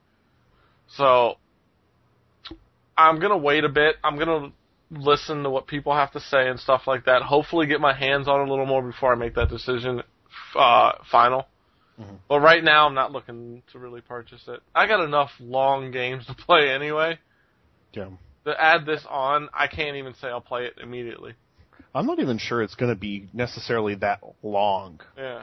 [0.88, 1.34] So,
[2.96, 3.96] I'm going to wait a bit.
[4.02, 4.52] I'm going to
[4.90, 7.22] listen to what people have to say and stuff like that.
[7.22, 10.02] Hopefully, get my hands on it a little more before I make that decision
[10.54, 11.46] uh, final.
[11.98, 12.18] Mhm.
[12.28, 14.60] But right now, I'm not looking to really purchase it.
[14.74, 17.18] I got enough long games to play anyway
[17.96, 18.08] yeah.
[18.44, 21.34] to add this on, I can't even say I'll play it immediately.
[21.94, 25.00] I'm not even sure it's going to be necessarily that long.
[25.16, 25.42] Yeah.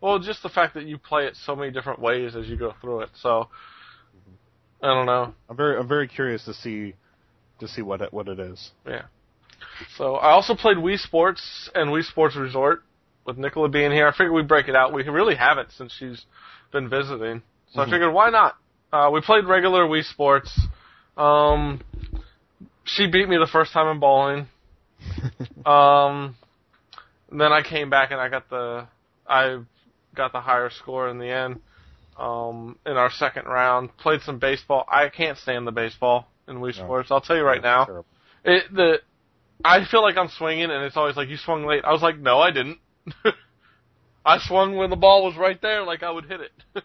[0.00, 2.72] Well, just the fact that you play it so many different ways as you go
[2.80, 3.10] through it.
[3.20, 3.48] So
[4.80, 5.34] I don't know.
[5.48, 6.94] I'm very I'm very curious to see
[7.58, 8.70] to see what it, what it is.
[8.86, 9.06] Yeah.
[9.96, 12.84] So I also played Wii Sports and Wii Sports Resort
[13.28, 14.08] with Nicola being here.
[14.08, 14.92] I figured we'd break it out.
[14.92, 16.24] We really haven't since she's
[16.72, 17.42] been visiting.
[17.72, 17.86] So Mhm.
[17.86, 18.56] I figured why not?
[18.92, 20.58] Uh, we played regular Wii Sports.
[21.16, 21.80] Um,
[22.84, 24.48] she beat me the first time in bowling.
[25.66, 26.34] Um,
[27.30, 28.86] then I came back and I got the
[29.28, 29.58] I
[30.14, 31.60] got the higher score in the end.
[32.18, 34.86] Um, in our second round, played some baseball.
[34.90, 36.84] I can't stand the baseball in Wii No.
[36.84, 37.10] Sports.
[37.10, 37.84] I'll tell you right now.
[37.84, 38.06] Terrible.
[38.44, 39.02] It the
[39.64, 41.84] I feel like I'm swinging and it's always like you swung late.
[41.84, 42.78] I was like, no, I didn't.
[44.24, 46.52] I swung when the ball was right there, like I would hit it.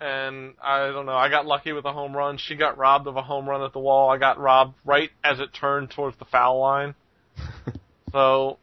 [0.00, 1.16] and I don't know.
[1.16, 2.38] I got lucky with a home run.
[2.38, 4.10] She got robbed of a home run at the wall.
[4.10, 6.94] I got robbed right as it turned towards the foul line.
[8.12, 8.58] so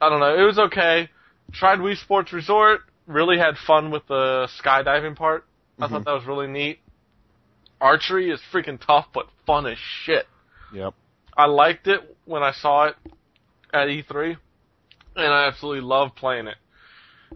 [0.00, 0.34] I don't know.
[0.36, 1.08] It was okay.
[1.52, 2.80] Tried Wii Sports Resort.
[3.06, 5.44] Really had fun with the skydiving part.
[5.78, 6.04] I thought mm-hmm.
[6.04, 6.78] that was really neat.
[7.80, 10.26] Archery is freaking tough, but fun as shit.
[10.72, 10.94] Yep.
[11.36, 12.96] I liked it when I saw it
[13.72, 14.36] at E3,
[15.16, 16.56] and I absolutely love playing it.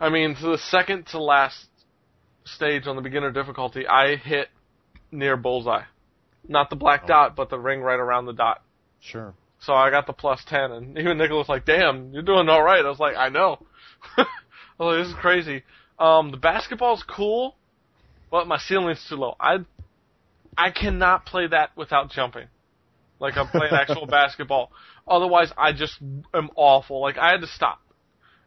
[0.00, 1.66] I mean, to the second to last
[2.44, 4.48] stage on the beginner difficulty, I hit
[5.10, 5.82] near bullseye.
[6.46, 7.08] Not the black Oh.
[7.08, 8.62] dot, but the ring right around the dot.
[9.00, 9.34] Sure.
[9.60, 12.84] So I got the plus 10, and even Nicholas was like, damn, you're doing alright.
[12.84, 13.58] I was like, I know.
[14.16, 14.24] I
[14.78, 15.62] was like, this is crazy.
[15.98, 17.56] Um, the basketball's cool,
[18.30, 19.34] but my ceiling's too low.
[19.40, 19.58] I,
[20.56, 22.46] I cannot play that without jumping.
[23.20, 24.70] Like I'm playing actual basketball.
[25.08, 25.98] Otherwise, I just
[26.34, 27.00] am awful.
[27.00, 27.80] Like I had to stop.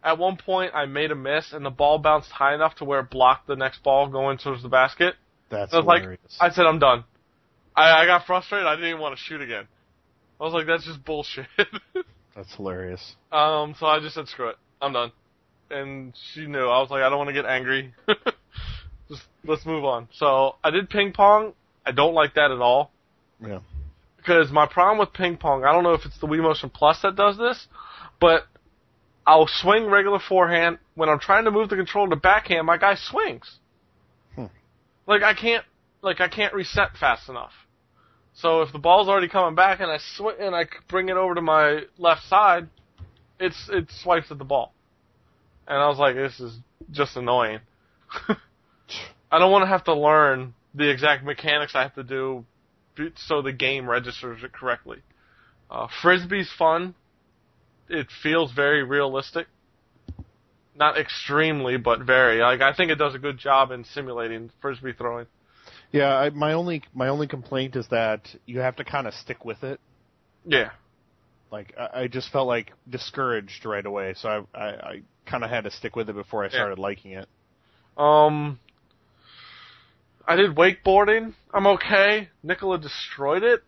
[0.03, 3.01] At one point, I made a miss, and the ball bounced high enough to where
[3.01, 5.13] it blocked the next ball going towards the basket.
[5.49, 6.37] That's I was like, hilarious.
[6.39, 7.03] I said, I'm done.
[7.75, 8.65] I, I got frustrated.
[8.65, 9.67] I didn't even want to shoot again.
[10.39, 11.45] I was like, that's just bullshit.
[12.35, 13.15] That's hilarious.
[13.31, 14.55] um, so I just said, screw it.
[14.81, 15.11] I'm done.
[15.69, 16.63] And she knew.
[16.63, 17.93] I was like, I don't want to get angry.
[19.09, 20.07] just let's move on.
[20.13, 21.53] So I did ping pong.
[21.85, 22.91] I don't like that at all
[23.45, 23.59] Yeah.
[24.21, 27.01] Because my problem with ping pong, I don't know if it's the Wii Motion Plus
[27.01, 27.67] that does this,
[28.19, 28.43] but
[29.25, 30.77] I'll swing regular forehand.
[30.95, 33.57] When I'm trying to move the controller to backhand, my guy swings.
[34.35, 34.45] Hmm.
[35.07, 35.65] Like I can't,
[36.01, 37.51] like I can't reset fast enough.
[38.33, 41.35] So if the ball's already coming back and I sw- and I bring it over
[41.35, 42.69] to my left side,
[43.39, 44.73] it's it swipes at the ball.
[45.67, 46.57] And I was like, this is
[46.91, 47.59] just annoying.
[49.31, 52.45] I don't want to have to learn the exact mechanics I have to do
[53.15, 54.99] so the game registers it correctly.
[55.69, 56.95] Uh, Frisbee's fun.
[57.89, 59.47] It feels very realistic.
[60.75, 62.39] Not extremely, but very.
[62.39, 65.27] Like I think it does a good job in simulating frisbee throwing.
[65.91, 66.15] Yeah.
[66.15, 69.63] I, my only my only complaint is that you have to kind of stick with
[69.63, 69.79] it.
[70.45, 70.71] Yeah.
[71.51, 75.49] Like I, I just felt like discouraged right away, so I I, I kind of
[75.49, 77.27] had to stick with it before I started liking it.
[77.97, 78.59] Um,
[80.31, 81.33] I did wakeboarding.
[81.53, 82.29] I'm okay.
[82.41, 83.63] Nicola destroyed it.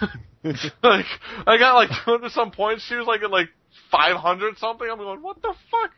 [0.82, 1.06] like
[1.46, 2.84] I got like 200 some points.
[2.88, 3.48] She was like at like
[3.90, 4.88] 500 something.
[4.90, 5.90] I'm going, what the fuck?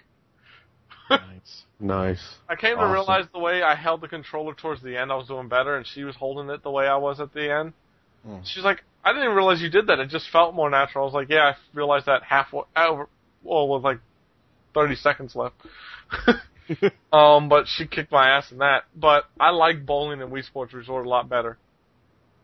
[1.11, 1.63] nice.
[1.81, 2.23] Nice.
[2.49, 5.27] I came to realize the way I held the controller towards the end, I was
[5.27, 7.73] doing better, and she was holding it the way I was at the end.
[8.25, 8.39] Hmm.
[8.45, 9.99] She's like, I didn't even realize you did that.
[9.99, 11.05] It just felt more natural.
[11.05, 13.09] I was like, yeah, I realized that halfway, over,
[13.43, 13.99] well, with like
[14.73, 15.57] 30 seconds left.
[17.13, 18.85] um, but she kicked my ass in that.
[18.95, 21.59] But I like bowling in Wii Sports Resort a lot better.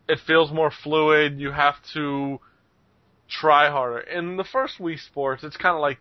[0.07, 1.39] It feels more fluid.
[1.39, 2.39] You have to
[3.29, 3.99] try harder.
[3.99, 5.99] In the first Wii Sports, it's kind of like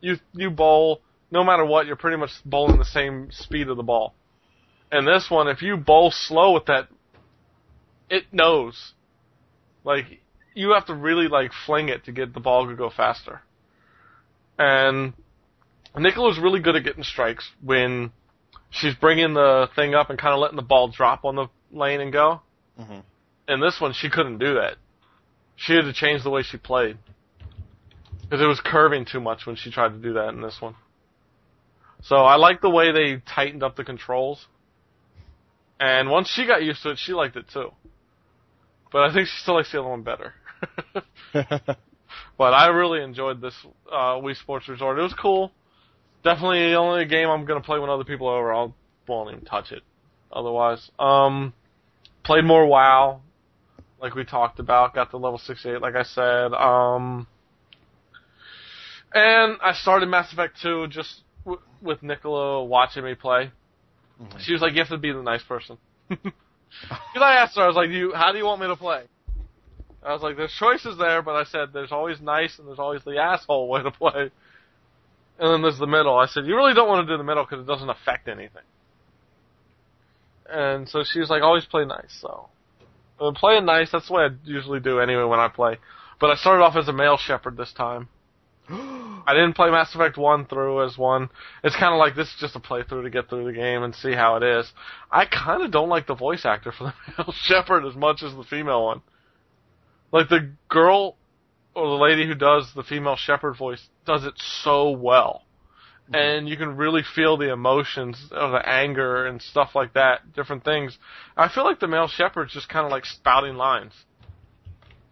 [0.00, 1.86] you you bowl no matter what.
[1.86, 4.14] You're pretty much bowling the same speed of the ball.
[4.90, 6.88] And this one, if you bowl slow with that,
[8.08, 8.92] it knows.
[9.84, 10.06] Like
[10.54, 13.42] you have to really like fling it to get the ball to go faster.
[14.58, 15.14] And
[15.96, 18.12] Nicola's really good at getting strikes when
[18.70, 22.00] she's bringing the thing up and kind of letting the ball drop on the lane
[22.00, 22.40] and go.
[22.78, 23.02] Mhm.
[23.48, 24.76] In this one, she couldn't do that.
[25.56, 26.98] She had to change the way she played
[28.22, 30.76] because it was curving too much when she tried to do that in this one.
[32.02, 34.46] So I like the way they tightened up the controls.
[35.78, 37.72] And once she got used to it, she liked it too.
[38.92, 40.34] But I think she still likes the other one better.
[42.36, 43.54] But I really enjoyed this
[43.90, 44.98] uh, Wii Sports Resort.
[44.98, 45.52] It was cool.
[46.22, 48.52] Definitely the only game I'm gonna play when other people are over.
[48.52, 48.74] I'll
[49.06, 49.82] won't even touch it.
[50.32, 51.52] Otherwise, um,
[52.24, 53.20] played more WoW,
[54.00, 54.94] like we talked about.
[54.94, 56.52] Got to level 68, like I said.
[56.52, 57.26] Um,
[59.12, 63.50] and I started Mass Effect 2 just w- with Nicola watching me play.
[64.38, 65.78] She was like, "You have to be the nice person."
[66.78, 69.02] Because I asked her, I was like, "You, how do you want me to play?"
[70.04, 73.02] I was like, "There's choices there," but I said, "There's always nice and there's always
[73.02, 74.30] the asshole way to play."
[75.40, 76.16] And then there's the middle.
[76.16, 78.62] I said, "You really don't want to do the middle because it doesn't affect anything."
[80.48, 82.50] And so she was like, "Always play nice." So,
[83.18, 83.90] I'm playing nice.
[83.90, 85.78] That's the way I usually do anyway when I play.
[86.20, 88.08] But I started off as a male Shepard this time.
[88.68, 91.30] I didn't play Mass Effect 1 through as one.
[91.64, 93.94] It's kind of like this is just a playthrough to get through the game and
[93.94, 94.70] see how it is.
[95.10, 98.34] I kind of don't like the voice actor for the male Shepard as much as
[98.34, 99.00] the female one.
[100.12, 101.16] Like the girl
[101.74, 105.42] or the lady who does the female Shepard voice does it so well.
[106.12, 110.64] And you can really feel the emotions of the anger and stuff like that, different
[110.64, 110.98] things.
[111.36, 113.92] I feel like the male Shepard's just kind of like spouting lines.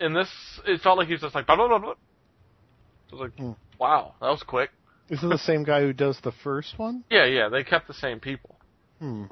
[0.01, 0.29] In this,
[0.67, 1.91] it felt like he's just like blah blah blah blah.
[1.93, 3.53] I was like, Hmm.
[3.79, 4.71] wow, that was quick.
[5.09, 7.05] Is it the same guy who does the first one?
[7.11, 8.57] Yeah, yeah, they kept the same people.
[8.99, 9.27] Hmm.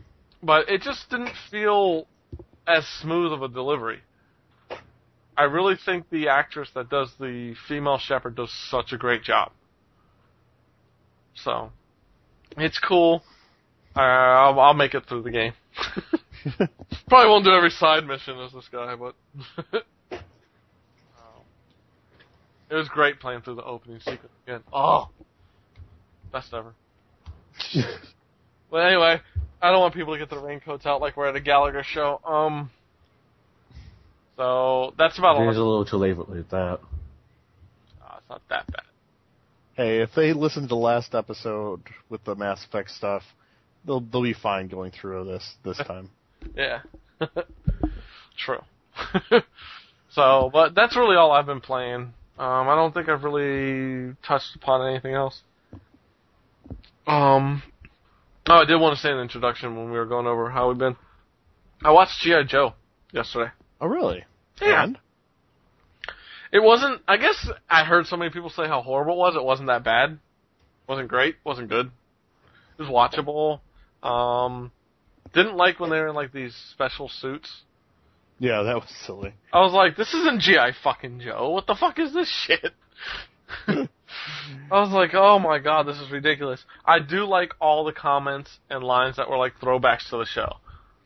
[0.44, 2.06] But it just didn't feel
[2.64, 4.02] as smooth of a delivery.
[5.36, 9.52] I really think the actress that does the female Shepard does such a great job.
[11.34, 11.70] So,
[12.56, 13.22] it's cool.
[13.94, 15.52] Uh, I'll, I'll make it through the game.
[17.08, 19.14] Probably won't do every side mission as this guy, but
[22.70, 24.62] it was great playing through the opening sequence again.
[24.72, 25.10] Oh,
[26.32, 26.74] best ever.
[28.70, 29.20] But anyway,
[29.62, 32.20] I don't want people to get their raincoats out like we're at a Gallagher show.
[32.26, 32.70] Um,
[34.36, 35.48] so that's about all.
[35.48, 36.78] It's a little too late with that.
[38.02, 38.82] Oh, it's not that bad.
[39.74, 43.22] Hey, if they listen to the last episode with the Mass Effect stuff,
[43.86, 46.10] they'll they'll be fine going through this this time.
[46.54, 46.80] Yeah.
[48.38, 48.62] True.
[50.10, 52.12] so, but that's really all I've been playing.
[52.38, 55.40] Um, I don't think I've really touched upon anything else.
[57.06, 57.62] Um,
[58.46, 60.78] oh, I did want to say an introduction when we were going over how we've
[60.78, 60.96] been.
[61.82, 62.42] I watched G.I.
[62.44, 62.74] Joe
[63.12, 63.52] yesterday.
[63.80, 64.24] Oh, really?
[64.60, 64.84] Yeah.
[64.84, 64.98] And?
[66.52, 69.36] It wasn't, I guess I heard so many people say how horrible it was.
[69.36, 70.18] It wasn't that bad.
[70.88, 71.36] Wasn't great.
[71.44, 71.90] Wasn't good.
[72.78, 73.60] It was watchable.
[74.06, 74.70] Um,
[75.34, 77.50] didn't like when they were in like these special suits.
[78.38, 79.34] Yeah, that was silly.
[79.52, 80.72] I was like, this isn't G.I.
[80.84, 81.50] fucking Joe.
[81.50, 82.72] What the fuck is this shit?
[83.68, 86.64] I was like, oh my god, this is ridiculous.
[86.84, 90.56] I do like all the comments and lines that were like throwbacks to the show.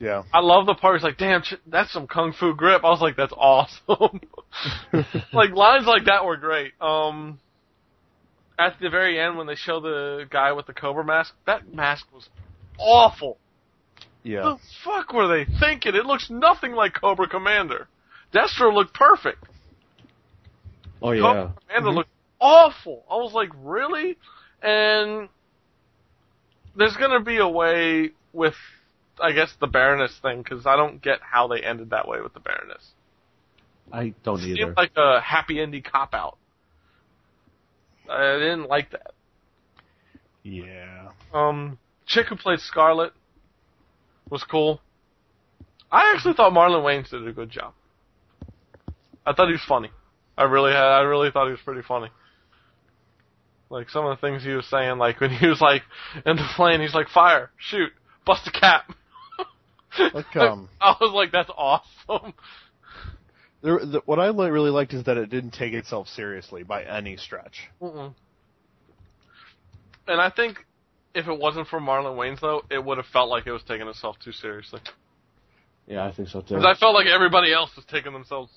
[0.00, 0.22] Yeah.
[0.32, 2.84] I love the part where it's like, damn, ch- that's some kung fu grip.
[2.84, 4.20] I was like, that's awesome.
[5.32, 6.72] like lines like that were great.
[6.80, 7.38] Um,
[8.58, 12.06] at the very end when they show the guy with the cobra mask, that mask
[12.14, 12.28] was
[12.78, 13.36] awful.
[14.22, 14.40] Yeah.
[14.40, 15.94] The fuck were they thinking?
[15.94, 17.88] It looks nothing like Cobra Commander.
[18.34, 19.44] Destro looked perfect.
[21.02, 21.22] Oh yeah.
[21.22, 23.04] Cobra Commander looked awful.
[23.10, 24.18] I was like, really?
[24.62, 25.28] And
[26.76, 28.54] there's gonna be a way with,
[29.22, 32.34] I guess, the Baroness thing, because I don't get how they ended that way with
[32.34, 32.84] the Baroness.
[33.92, 34.56] I don't It either.
[34.56, 36.36] seemed like a happy indie cop out.
[38.08, 39.12] I didn't like that.
[40.42, 41.10] Yeah.
[41.34, 43.12] Um, chick who played Scarlett
[44.30, 44.80] was cool.
[45.92, 47.72] I actually thought Marlon Wayans did a good job.
[49.26, 49.90] I thought he was funny.
[50.38, 50.82] I really had.
[50.82, 52.08] I really thought he was pretty funny.
[53.68, 55.82] Like some of the things he was saying, like when he was like
[56.24, 57.90] in the plane, he's like, "Fire, shoot,
[58.24, 58.92] bust a cap."
[59.98, 62.34] Like, um, I was like, "That's awesome."
[63.62, 66.84] there, the, what I li- really liked is that it didn't take itself seriously by
[66.84, 67.68] any stretch.
[67.80, 68.14] Mm-mm.
[70.08, 70.58] And I think
[71.14, 73.86] if it wasn't for Marlon Wayans, though, it would have felt like it was taking
[73.88, 74.80] itself too seriously.
[75.86, 76.54] Yeah, I think so too.
[76.54, 78.50] Because I felt like everybody else was taking themselves,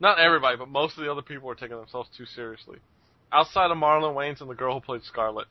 [0.00, 2.78] not everybody, but most of the other people were taking themselves too seriously.
[3.32, 5.46] Outside of Marlon Wayans and the girl who played Scarlett.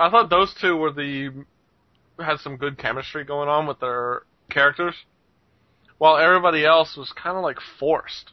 [0.00, 1.44] I thought those two were the,
[2.18, 4.94] had some good chemistry going on with their characters.
[5.98, 8.32] While everybody else was kind of like forced.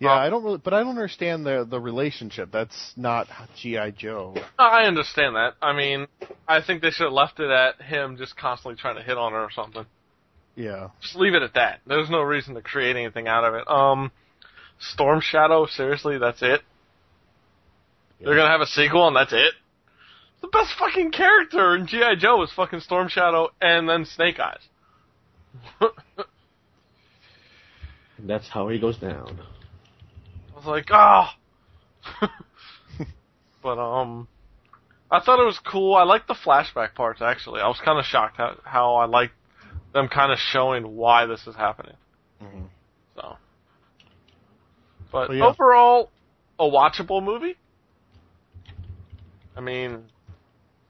[0.00, 2.50] Yeah, Um, I don't really, but I don't understand the the relationship.
[2.52, 3.26] That's not
[3.56, 4.34] GI Joe.
[4.58, 5.54] I understand that.
[5.60, 6.06] I mean,
[6.46, 9.32] I think they should have left it at him just constantly trying to hit on
[9.32, 9.84] her or something.
[10.54, 10.88] Yeah.
[11.00, 11.80] Just leave it at that.
[11.86, 13.68] There's no reason to create anything out of it.
[13.68, 14.10] Um,
[14.80, 16.60] Storm Shadow, seriously, that's it.
[18.20, 19.52] They're gonna have a sequel and that's it.
[20.40, 24.68] The best fucking character in GI Joe is fucking Storm Shadow and then Snake Eyes.
[28.20, 29.40] That's how he goes down.
[30.52, 31.36] I was like, ah.
[33.62, 34.28] but um,
[35.10, 35.94] I thought it was cool.
[35.94, 37.60] I liked the flashback parts actually.
[37.60, 39.34] I was kind of shocked how how I liked
[39.92, 41.96] them kind of showing why this is happening.
[42.42, 42.68] Mhm.
[43.16, 43.36] So,
[45.12, 45.46] but Well, yeah.
[45.46, 46.10] overall,
[46.58, 47.56] a watchable movie.
[49.56, 50.04] I mean,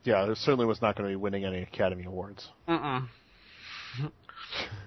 [0.09, 2.49] Yeah, it certainly was not going to be winning any Academy Awards.
[2.67, 3.09] mm-mm.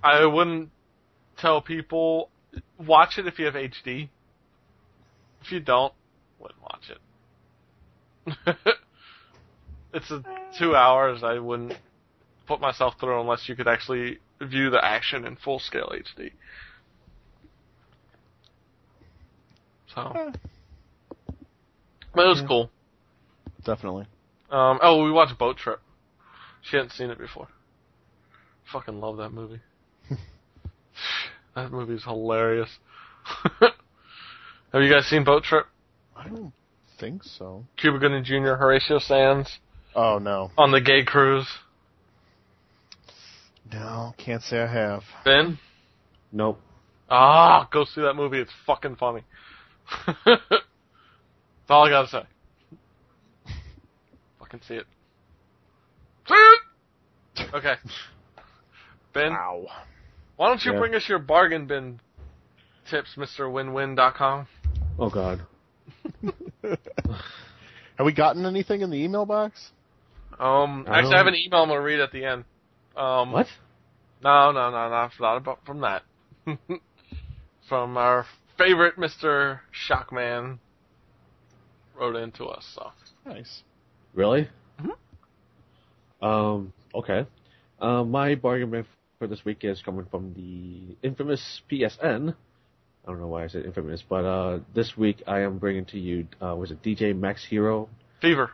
[0.04, 0.72] I wouldn't
[1.38, 2.32] tell people
[2.80, 4.10] watch it if you have HD.
[5.44, 5.94] If you don't,
[6.40, 8.56] wouldn't watch it.
[9.94, 10.24] it's a
[10.58, 11.22] two hours.
[11.24, 11.78] I wouldn't
[12.48, 16.32] put myself through unless you could actually view the action in full scale HD.
[19.94, 20.32] So,
[22.16, 22.48] but it was Yeah.
[22.48, 22.72] cool.
[23.64, 24.08] definitely.
[24.52, 25.80] Um, oh, we watched Boat Trip.
[26.62, 27.48] She hadn't seen it before.
[28.72, 29.62] Fucking love that movie.
[31.56, 32.70] that movie is hilarious.
[33.62, 35.66] Have you guys seen Boat Trip?
[36.16, 36.54] I don't
[37.00, 37.66] think so.
[37.78, 39.60] Cuba Gooding Jr., Horatio Sanz
[39.96, 41.48] Oh no, on the gay cruise.
[43.72, 45.04] no, can't say I have.
[45.26, 45.60] Ben?
[46.32, 46.60] Nope.
[47.10, 48.40] Ah, go see that movie.
[48.40, 49.24] It's fucking funny.
[50.26, 50.40] That's
[51.70, 52.24] all I gotta say.
[54.52, 54.86] Fucking see it.
[56.28, 56.34] See
[57.38, 57.54] it!
[57.54, 57.76] Okay.
[59.14, 59.66] Ben, Wow.
[60.36, 60.80] why don't you Yeah.
[60.80, 62.00] bring us your bargain bin
[62.90, 64.48] tips, MrWinWin.com?
[65.00, 65.42] Oh god.
[66.64, 69.72] have we gotten anything in the email box?
[70.40, 72.46] Um, I actually, I have an email I'm gonna read at the end.
[72.96, 73.48] Um, What?
[74.24, 76.04] No, no, no, no, not about from that.
[77.70, 78.26] from our
[78.58, 79.60] favorite Mr.
[79.74, 80.60] Shockman
[81.96, 82.66] wrote into us.
[82.76, 82.92] So
[83.26, 83.64] Nice.
[84.14, 84.50] Really?
[84.80, 86.26] Mhm.
[86.26, 86.74] Um.
[86.94, 87.26] Okay.
[87.80, 88.86] Uh, my bargain
[89.18, 92.36] for this week is coming from the infamous PSN.
[93.04, 96.00] I don't know why I said infamous, but uh, this week I am bringing to
[96.00, 97.90] you uh, was it DJ Max Hero
[98.22, 98.52] Fever.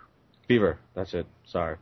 [0.48, 0.80] Fever?
[0.96, 1.26] That's it.
[1.48, 1.76] Sorry.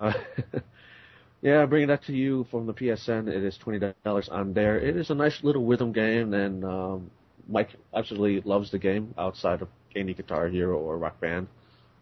[0.00, 0.12] Uh,
[1.42, 3.28] yeah, bringing that to you from the PSN.
[3.28, 4.78] It is twenty dollars on there.
[4.78, 7.10] It is a nice little rhythm game, and um,
[7.48, 11.48] Mike absolutely loves the game outside of any Guitar Hero or Rock Band.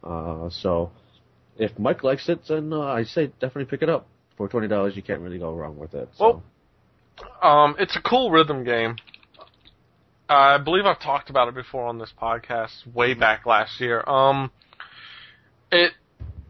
[0.02, 0.90] Uh, so
[1.56, 4.06] if Mike likes it, then uh, I say definitely pick it up.
[4.36, 6.08] For twenty dollars, you can't really go wrong with it.
[6.16, 6.42] So.
[7.42, 8.96] Well, Um, it's a cool rhythm game.
[10.30, 14.02] I believe I've talked about it before on this podcast way back last year.
[14.08, 14.50] Um,
[15.72, 15.92] it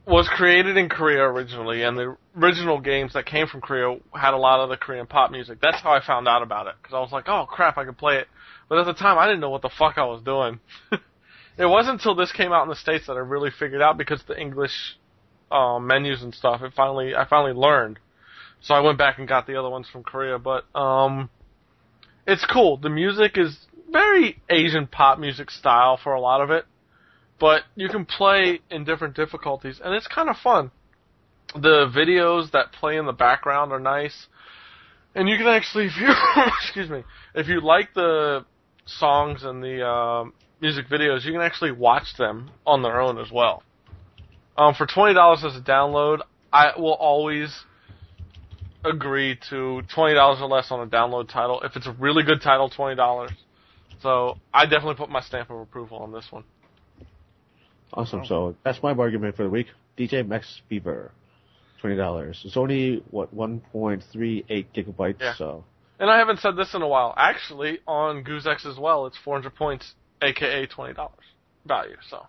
[0.06, 4.36] was created in Korea originally, and the original games that came from Korea had a
[4.36, 5.58] lot of the Korean pop music.
[5.60, 7.94] That's how I found out about it because I was like, "Oh crap, I can
[7.94, 8.28] play it."
[8.68, 10.60] But at the time, I didn't know what the fuck I was doing.
[11.58, 14.22] it wasn't until this came out in the states that I really figured out because
[14.26, 14.96] the English
[15.50, 16.62] um, menus and stuff.
[16.62, 17.98] It finally, I finally learned.
[18.62, 21.30] So I went back and got the other ones from Korea, but um,
[22.26, 22.76] it's cool.
[22.76, 23.58] The music is
[23.90, 26.66] very Asian pop music style for a lot of it,
[27.38, 30.70] but you can play in different difficulties, and it's kind of fun.
[31.54, 34.26] The videos that play in the background are nice,
[35.14, 36.08] and you can actually, if you
[36.62, 37.02] excuse me,
[37.34, 38.44] if you like the
[38.84, 43.30] songs and the um, music videos, you can actually watch them on their own as
[43.30, 43.62] well.
[44.56, 46.20] Um, for twenty dollars as a download,
[46.52, 47.64] I will always
[48.84, 51.60] agree to twenty dollars or less on a download title.
[51.62, 53.30] If it's a really good title, twenty dollars.
[54.02, 56.44] So I definitely put my stamp of approval on this one.
[57.92, 58.24] Awesome.
[58.24, 59.66] So that's my argument for the week.
[59.98, 61.12] DJ Max Fever,
[61.80, 62.40] twenty dollars.
[62.44, 65.20] It's only what one point three eight gigabytes.
[65.20, 65.34] Yeah.
[65.34, 65.64] So
[65.98, 67.14] And I haven't said this in a while.
[67.16, 71.24] Actually, on Goozex as well, it's four hundred points, aka twenty dollars
[71.66, 71.96] value.
[72.08, 72.26] So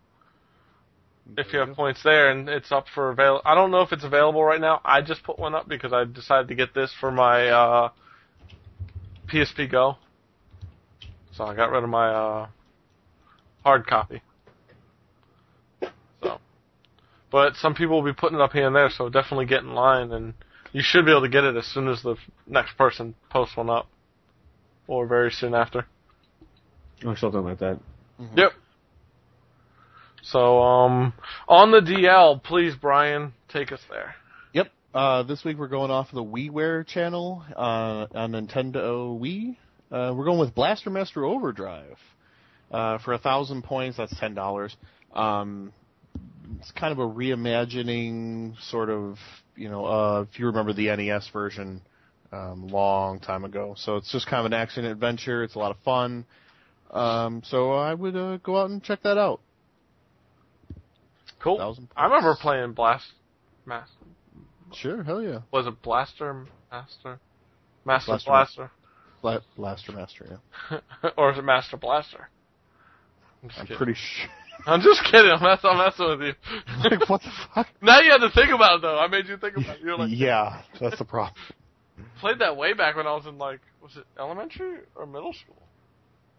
[1.37, 4.03] if you have points there and it's up for avail, I don't know if it's
[4.03, 4.81] available right now.
[4.83, 7.89] I just put one up because I decided to get this for my uh,
[9.27, 9.97] PSP Go.
[11.33, 12.47] So I got rid of my uh,
[13.63, 14.21] hard copy.
[16.21, 16.39] So,
[17.31, 19.73] but some people will be putting it up here and there, so definitely get in
[19.73, 20.33] line, and
[20.73, 22.15] you should be able to get it as soon as the
[22.47, 23.87] next person posts one up,
[24.87, 25.87] or very soon after.
[27.05, 27.79] Or something like that.
[28.35, 28.51] Yep.
[30.23, 31.13] So, um,
[31.47, 34.15] on the DL, please, Brian, take us there.
[34.53, 34.67] Yep.
[34.93, 39.57] Uh, this week we're going off the WiiWare channel uh, on Nintendo Wii.
[39.91, 41.97] Uh, we're going with Blaster Master Overdrive.
[42.69, 44.77] Uh, for a thousand points, that's ten dollars.
[45.13, 45.73] Um,
[46.59, 49.17] it's kind of a reimagining, sort of,
[49.55, 51.81] you know, uh, if you remember the NES version,
[52.31, 53.73] um, long time ago.
[53.77, 55.43] So it's just kind of an action adventure.
[55.43, 56.25] It's a lot of fun.
[56.91, 59.39] Um, so I would uh, go out and check that out.
[61.41, 61.75] Cool.
[61.95, 63.05] I remember playing Blast
[63.65, 63.91] Master.
[64.73, 65.39] Sure, hell yeah.
[65.51, 67.19] Was it Blaster Master?
[67.85, 68.71] Master Blaster Blaster.
[69.21, 70.39] Bla- Blaster Master,
[70.71, 70.79] yeah.
[71.17, 72.29] or is it Master Blaster?
[73.43, 74.29] I'm I'm pretty sure.
[74.67, 75.31] I'm just kidding.
[75.31, 76.33] I'm, I'm messing with you.
[76.89, 77.67] like, what the fuck?
[77.81, 78.99] now you had to think about it though.
[78.99, 79.81] I made you think about it.
[79.81, 81.33] You're like, yeah, that's the problem.
[82.19, 85.61] played that way back when I was in like, was it elementary or middle school?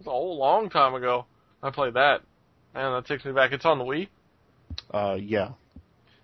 [0.07, 1.27] A whole long time ago.
[1.63, 2.23] I played that.
[2.75, 3.53] Man, that takes me back.
[3.53, 4.09] It's on the Wii.
[4.93, 5.51] Uh, yeah.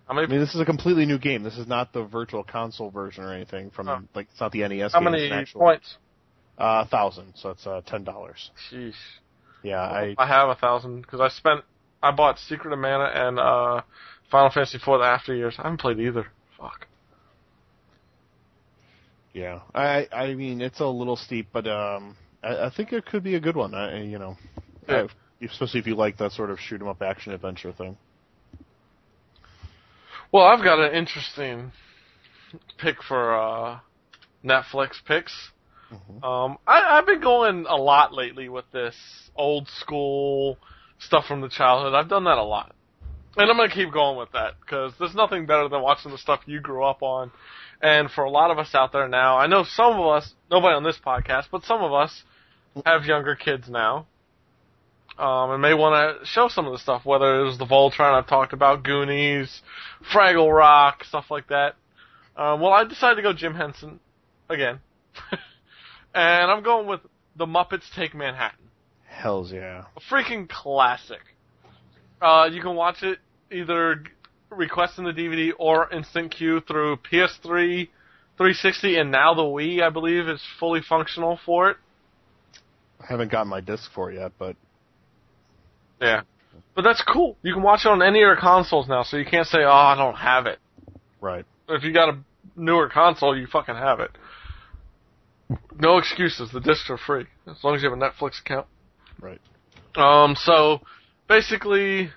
[0.07, 1.43] How I mean, this is a completely new game.
[1.43, 4.91] This is not the virtual console version or anything from like it's not the NES.
[4.91, 5.97] how game, many actual, points?
[6.57, 7.33] Uh, thousand.
[7.35, 8.49] So it's uh ten dollars.
[8.71, 8.93] Sheesh.
[9.61, 11.61] Yeah, I I have a thousand because I spent.
[12.01, 13.81] I bought Secret of Mana and uh,
[14.31, 15.55] Final Fantasy IV: The After Years.
[15.59, 16.27] I haven't played either.
[16.57, 16.87] Fuck.
[19.33, 19.59] yeah.
[19.75, 23.35] I I mean, it's a little steep, but um, I, I think it could be
[23.35, 23.73] a good one.
[23.73, 24.37] I, you know,
[24.87, 25.03] Yeah.
[25.03, 27.97] I- especially if you like that sort of shoot 'em up action adventure thing.
[30.31, 31.71] Well, I've got an interesting
[32.77, 33.79] pick for uh,
[34.43, 35.33] Netflix picks.
[35.91, 36.23] Mhm.
[36.23, 38.95] Um, I, I've been going a lot lately with this
[39.35, 40.57] old school
[40.99, 41.93] stuff from the childhood.
[41.95, 42.75] I've done that a lot.
[43.37, 46.17] And I'm going to keep going with that because there's nothing better than watching the
[46.17, 47.31] stuff you grew up on.
[47.81, 50.75] And for a lot of us out there now, I know some of us, nobody
[50.75, 52.23] on this podcast, but some of us
[52.85, 54.07] have younger kids now.
[55.17, 58.13] Um, and may want to show some of the stuff, whether it was the Voltron
[58.13, 59.61] I've talked about, Goonies,
[60.13, 61.75] Fraggle Rock, stuff like that.
[62.37, 63.99] Um, well, I decided to go Jim Henson
[64.49, 64.79] again.
[66.15, 67.01] and I'm going with
[67.35, 68.69] The Muppets Take Manhattan.
[69.05, 69.85] Hell's yeah.
[69.97, 71.19] A freaking classic.
[72.21, 73.19] Uh, you can watch it
[73.51, 74.03] either
[74.49, 77.89] requesting the DVD or instant queue through PS3,
[78.37, 81.77] 360, and now the Wii, I believe, is fully functional for it.
[82.99, 84.55] I haven't gotten my disc for it yet, but
[86.01, 86.21] Yeah.
[86.75, 87.37] But that's cool.
[87.41, 89.71] You can watch it on any of your consoles now, so you can't say, oh,
[89.71, 90.59] I don't have it.
[91.21, 91.45] right.
[91.67, 92.17] If you got a
[92.55, 94.11] newer console, you fucking have it.
[95.79, 96.51] No excuses.
[96.51, 98.67] The discs are free as long as you have a Netflix account.
[99.21, 99.39] Right.
[99.95, 100.35] Um.
[100.35, 100.81] So
[101.27, 102.11] basically,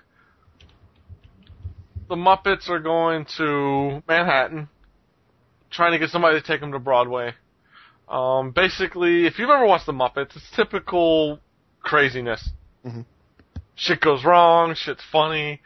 [2.09, 4.69] the Muppets are going to Manhattan,
[5.71, 7.35] trying to get somebody to take them to Broadway.
[8.13, 8.51] Um.
[8.53, 11.41] Basically, if you've ever watched the Muppets, it's typical
[11.83, 12.51] craziness.
[12.85, 13.05] Mhm.
[13.75, 14.75] Shit goes wrong.
[14.77, 15.61] Shit's funny.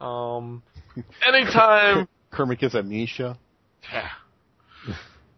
[0.00, 0.62] Um.
[1.26, 2.08] Anytime.
[2.30, 3.38] Kermit gets amnesia.
[3.92, 4.08] Yeah.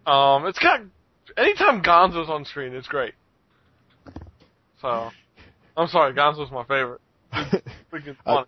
[0.07, 0.80] Um, it's got
[1.36, 3.12] anytime Gonzo's on screen, it's great.
[4.80, 5.11] So,
[5.76, 7.01] I'm sorry, Gonzo's my favorite.
[7.92, 8.46] Freaking I, funny.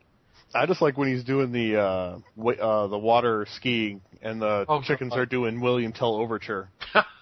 [0.55, 4.65] I just like when he's doing the uh, wa- uh the water skiing and the
[4.69, 5.19] Oh, chickens God.
[5.21, 6.71] are doing William Tell overture.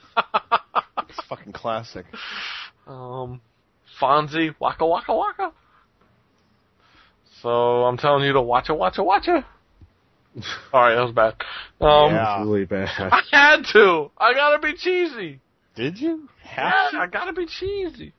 [1.09, 2.07] It's fucking classic.
[2.87, 3.41] um,
[4.01, 5.53] Fozzie, waka waka waka.
[7.43, 7.49] So
[7.85, 9.45] I'm telling you to watch it, watch it, watch it.
[10.71, 11.35] Sorry, that was bad.
[11.81, 12.41] Um, Yeah.
[12.43, 12.89] Really bad.
[12.99, 14.11] I had to.
[14.19, 15.41] I gotta be cheesy.
[15.75, 18.13] Did you have Yeah, I gotta be cheesy.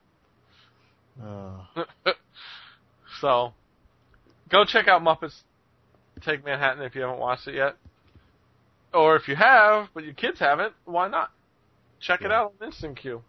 [1.22, 1.66] Uh,
[3.22, 3.54] so,
[4.50, 5.42] go check out Muppets
[6.26, 7.76] Take Manhattan if you haven't watched it yet.
[8.94, 11.32] Or if you have, but your kids haven't, why not?
[12.00, 13.22] Check it out on Instant Queue.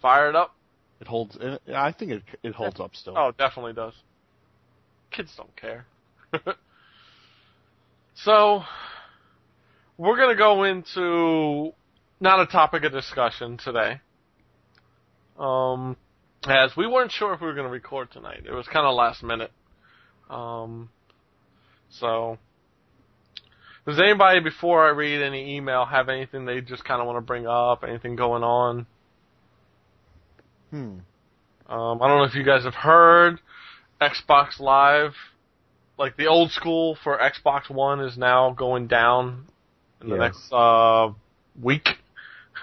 [0.00, 0.54] Fire it up.
[1.00, 1.36] it holds.
[1.40, 3.14] It, I think it it holds up still.
[3.16, 3.94] Oh, it definitely does.
[5.10, 5.86] Kids don't care.
[8.14, 8.62] so,
[9.96, 11.72] we're gonna go into
[12.20, 14.00] not a topic of discussion today.
[15.38, 15.96] Um,
[16.46, 18.44] as we weren't sure if we were gonna record tonight.
[18.46, 19.50] It was kind of last minute.
[20.30, 20.90] Um,
[21.90, 22.38] so,
[23.86, 27.20] does anybody before I read any email have anything they just kind of want to
[27.22, 27.84] bring up?
[27.86, 28.86] Anything going on?
[30.70, 30.98] Hmm.
[31.68, 33.38] Um, I don't know if you guys have heard
[34.00, 35.12] Xbox Live,
[35.98, 39.46] like the old school for Xbox One is now going down
[40.00, 40.20] in the Yeah.
[40.20, 41.10] next uh,
[41.60, 41.88] week.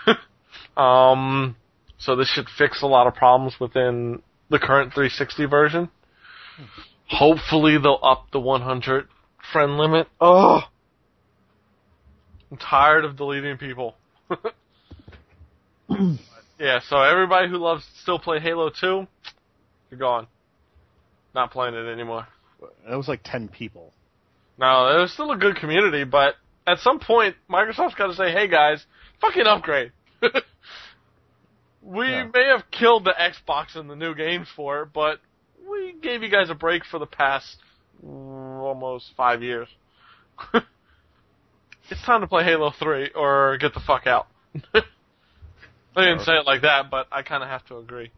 [0.77, 1.55] um,
[1.97, 5.89] so this should fix a lot of problems within the current 360 version.
[7.07, 9.07] Hopefully they'll up the 100
[9.51, 10.07] friend limit.
[10.19, 10.61] Oh,
[12.51, 13.95] I'm tired of deleting people.
[16.59, 19.07] Yeah, so everybody who loves still play Halo 2,
[19.89, 20.27] you're gone.
[21.33, 22.27] Not playing it anymore.
[22.87, 23.91] It was like ten people.
[24.59, 26.35] No, it was still a good community, but
[26.67, 28.85] at some point, Microsoft's got to say, hey guys,
[29.21, 29.91] fucking upgrade.
[31.81, 32.27] we Yeah.
[32.31, 35.19] may have killed the Xbox and the new games for it, but
[35.67, 37.57] we gave you guys a break for the past
[38.03, 39.67] almost five years.
[41.91, 44.27] it's time to play Halo 3 or get the fuck out.
[44.73, 44.81] they
[45.95, 48.11] didn't say it like that, but I kind of have to agree.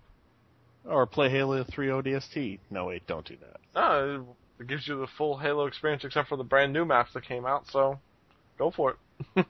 [0.85, 2.59] Or play Halo 3 ODST.
[2.69, 3.59] No, wait, don't do that.
[3.75, 7.25] No, it gives you the full Halo experience except for the brand new maps that
[7.25, 7.99] came out, so
[8.57, 8.97] go for it.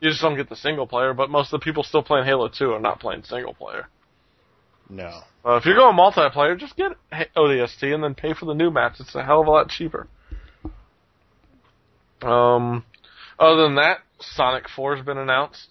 [0.00, 2.48] you just don't get the single player, but most of the people still playing Halo
[2.48, 3.88] 2 are not playing single player.
[4.90, 5.22] No.
[5.44, 6.92] Uh, if you're going multiplayer, just get
[7.36, 9.00] ODST and then pay for the new maps.
[9.00, 10.08] It's a hell of a lot cheaper.
[12.22, 12.84] Um,
[13.40, 15.66] other than that, Sonic 4 has been announced.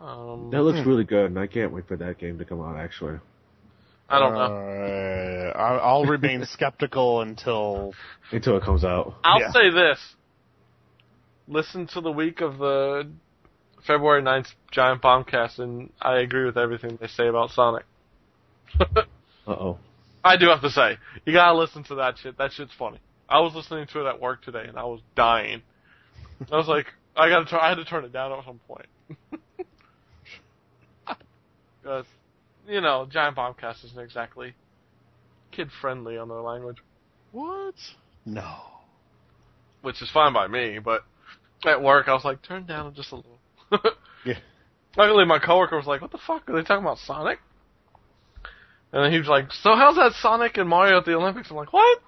[0.00, 2.76] Um, That looks really good, and I can't wait for that game to come out.
[2.76, 3.18] Actually,
[4.08, 4.40] I don't know.
[4.40, 7.94] Uh, I- I'll remain skeptical until.
[8.30, 9.14] until it comes out.
[9.24, 9.52] I'll yeah.
[9.52, 9.98] say this.
[11.48, 13.08] Listen to the week of the
[13.86, 17.84] February 9th Giant Bombcast, and I agree with everything they say about Sonic.
[19.44, 19.78] Uh oh.
[20.22, 22.38] I do have to say, you gotta listen to that shit.
[22.38, 23.00] That shit's funny.
[23.32, 25.62] I was listening to it at work today, and I was dying.
[26.50, 28.86] I was like, I gotta, turn, I had to turn it down at some point.
[31.82, 32.06] Because,
[32.68, 34.54] you know, Giant Bombcast isn't exactly
[35.50, 36.76] kid friendly on their language.
[37.32, 37.74] What?
[38.24, 38.54] No.
[39.80, 40.78] which is fine by me.
[40.78, 41.02] But
[41.66, 43.38] at work, I was like, turn down just a little.
[44.24, 44.38] Yeah.
[44.96, 47.40] Luckily, my coworker was like, "What the fuck are they talking about Sonic?"
[48.92, 51.56] And then he was like, "So how's that Sonic and Mario at the Olympics?" I'm
[51.56, 51.98] like, "What?"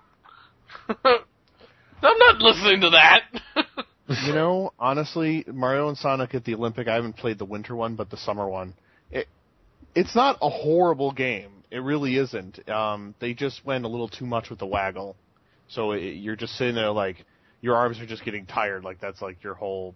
[1.04, 3.22] I'm not listening to that.
[4.06, 7.96] You know, honestly, Mario and Sonic at the Olympic, I haven't played the winter one,
[7.96, 8.74] but the summer one.
[9.10, 9.26] It,
[9.94, 11.50] it's not a horrible game.
[11.70, 12.68] It really isn't.
[12.68, 15.16] Um, they just went a little too much with the waggle.
[15.68, 17.24] So it, you're just sitting there like,
[17.62, 18.84] your arms are just getting tired.
[18.84, 19.94] Like that's like your whole,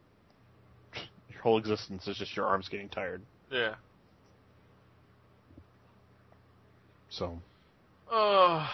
[1.30, 3.20] your whole existence is just your arms getting tired.
[3.50, 3.74] yeah.
[7.10, 7.38] So,
[8.10, 8.66] Uh,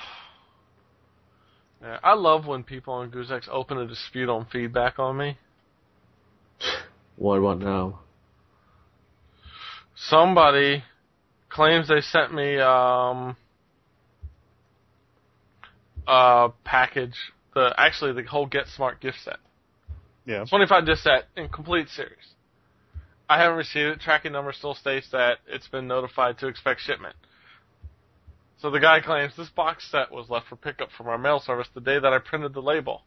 [1.85, 1.99] yeah.
[2.03, 5.39] I love when people on Goozex open a dispute on feedback on me.
[7.17, 8.01] What about now?
[9.95, 10.83] Somebody
[11.49, 13.37] claims they sent me um
[16.09, 17.15] a package.
[17.55, 19.37] The actually the whole Get Smart gift set.
[20.27, 20.45] Yeah.
[20.45, 22.35] 25 disc set in complete series.
[23.29, 24.01] I haven't received it.
[24.01, 27.15] Tracking number still states that it's been notified to expect shipment.
[28.65, 31.69] So the guy claims this box set was left for pickup from our mail service
[31.75, 33.03] the day that I printed the label,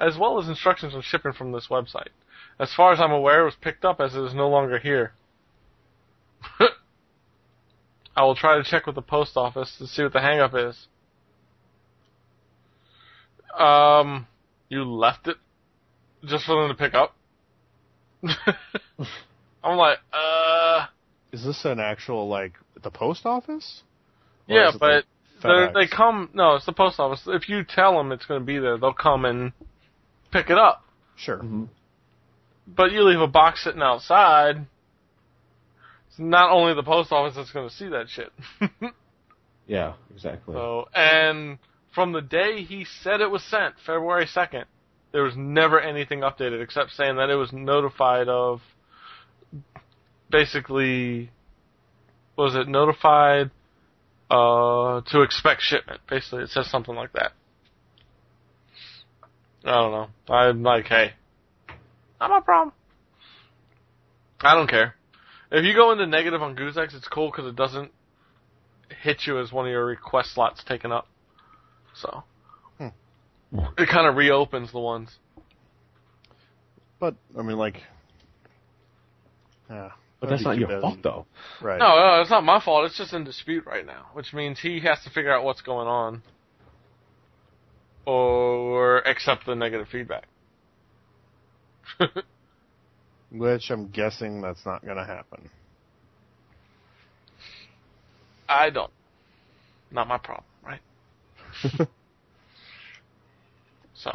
[0.00, 2.08] as well as instructions on shipping from this website.
[2.58, 5.12] As far as I'm aware, it was picked up as it is no longer here.
[8.16, 10.86] I will try to check with the post office to see what the hangup is.
[13.58, 14.26] Um,
[14.70, 15.36] you left it
[16.24, 17.14] just for them to pick up?
[19.62, 20.86] I'm like, uh,
[21.30, 23.82] Is this an actual like the post office?
[24.48, 25.04] Or yeah, but like
[25.42, 26.30] they're- they come.
[26.34, 27.22] No, it's the post office.
[27.26, 29.52] If you tell them it's going to be there, they'll come and
[30.32, 30.84] pick it up.
[31.16, 31.38] Sure.
[31.38, 31.64] Mm-hmm.
[32.66, 34.66] But you leave a box sitting outside.
[36.08, 38.32] It's not only the post office that's going to see that shit.
[39.68, 40.54] Yeah, exactly.
[40.54, 41.58] so, and
[41.94, 44.64] from the day he said it was sent, February second,
[45.12, 48.62] there was never anything updated except saying that it was notified of.
[50.30, 51.30] Basically,
[52.36, 53.50] was it notified
[54.30, 56.00] uh, to expect shipment?
[56.08, 57.32] Basically, it says something like that.
[59.64, 60.34] I don't know.
[60.34, 61.12] I'm like, hey,
[62.20, 62.72] not my problem.
[64.40, 64.94] I don't care.
[65.50, 67.90] If you go into negative on Goozex, it's cool because it doesn't
[69.02, 71.06] hit you as one of your request slots taken up.
[71.94, 72.22] So
[72.78, 72.88] Hmm.
[73.76, 75.16] it kind of reopens the ones.
[77.00, 77.82] But I mean, like,
[79.70, 79.90] yeah.
[80.20, 80.80] But that's not your too busy.
[80.82, 81.26] fault, though.
[81.62, 81.78] Right.
[81.78, 82.86] No, no, it's not my fault.
[82.86, 85.86] It's just in dispute right now, which means he has to figure out what's going
[85.86, 86.22] on
[88.04, 90.26] or accept the negative feedback.
[93.30, 95.50] Which I'm guessing that's not going to happen.
[98.48, 98.90] I don't.
[99.90, 100.80] Not my problem, right?
[103.94, 104.10] so,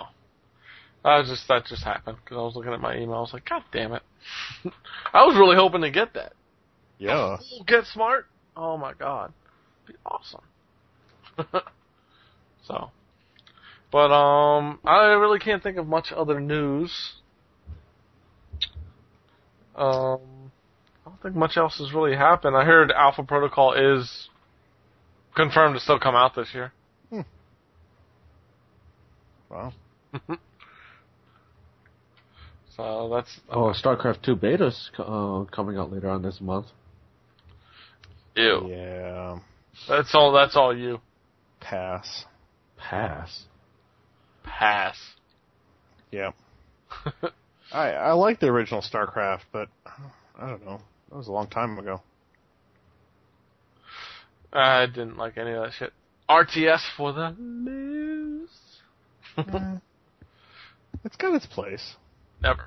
[1.04, 3.16] I was just that just happened because I was looking at my email.
[3.16, 4.04] I was like, God damn it!
[5.14, 6.34] I was really hoping to get that.
[6.98, 7.38] Yeah.
[7.42, 8.28] Oh, Get smart.
[8.56, 9.34] Oh my god,
[9.88, 10.44] be awesome.
[12.68, 12.92] so,
[13.92, 17.14] but um, I really can't think of much other news.
[19.76, 20.52] Um,
[21.06, 22.56] I don't think much else has really happened.
[22.56, 24.30] I heard Alpha Protocol is
[25.36, 26.72] confirmed to still come out this year.
[29.54, 29.74] Wow.
[32.76, 36.68] So that's Oh, StarCraft 2 beta's uh, coming out later on this month.
[38.36, 38.68] ew.
[38.70, 39.40] Yeah.
[39.88, 40.32] That's all.
[40.32, 41.00] That's all you.
[41.60, 42.26] Pass.
[42.78, 43.46] Pass.
[44.44, 44.98] Pass.
[46.12, 46.32] Yeah.
[47.72, 49.68] I I like the original StarCraft, but
[50.40, 50.80] I don't know.
[51.10, 52.02] That was a long time ago.
[54.52, 55.92] I didn't like any of that shit.
[56.30, 58.50] RTS for the lose.
[59.38, 59.78] Eh.
[61.04, 61.96] it's got its place.
[62.44, 62.66] Ever.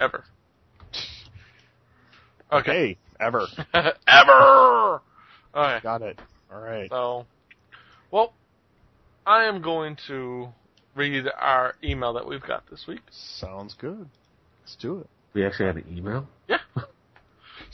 [0.00, 0.24] Ever.
[2.52, 2.70] Okay.
[2.70, 3.46] Hey, ever.
[4.06, 5.02] Ever!
[5.56, 5.78] Okay.
[5.82, 6.20] Got it.
[6.52, 6.88] All right.
[6.88, 7.26] So,
[8.12, 8.32] well,
[9.26, 10.50] I am going to
[10.94, 13.00] read our email that we've got this week.
[13.10, 14.08] Sounds good.
[14.62, 15.08] Let's do it.
[15.32, 16.28] We actually had an email.
[16.48, 16.58] Yeah.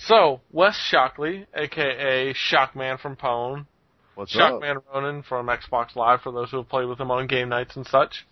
[0.07, 3.67] So, Wes Shockley, aka Shockman from Pwn,
[4.15, 4.63] What's up?
[4.95, 7.87] Ronan from Xbox Live for those who have played with him on game nights and
[7.87, 8.27] such.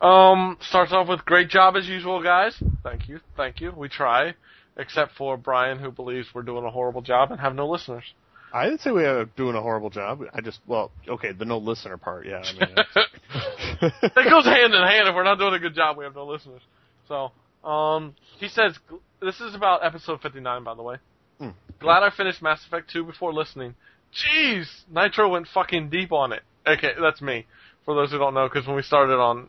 [0.00, 2.60] Um, starts off with great job as usual, guys.
[2.82, 3.72] Thank you, thank you.
[3.76, 4.34] We try,
[4.76, 8.04] except for Brian, who believes we're doing a horrible job and have no listeners.
[8.52, 10.22] I didn't say we are doing a horrible job.
[10.34, 12.42] I just, well, okay, the no listener part, yeah.
[12.42, 12.74] I mean,
[14.02, 15.08] it goes hand in hand.
[15.08, 16.62] If we're not doing a good job, we have no listeners.
[17.06, 17.30] So,
[17.68, 18.78] um, he says
[19.20, 20.96] this is about episode 59, by the way.
[21.38, 21.50] Hmm.
[21.78, 23.74] Glad I finished Mass Effect 2 before listening.
[24.12, 26.42] Jeez, Nitro went fucking deep on it.
[26.66, 27.46] Okay, that's me.
[27.84, 29.48] For those who don't know, because when we started on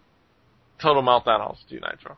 [0.82, 2.18] Total Meltdown, was do Nitro.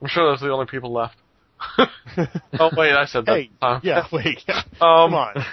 [0.00, 1.16] I'm sure those are the only people left.
[1.78, 3.36] oh wait, I said that.
[3.36, 3.50] hey,
[3.82, 4.58] yeah, wait, yeah.
[4.80, 5.44] um, Come on.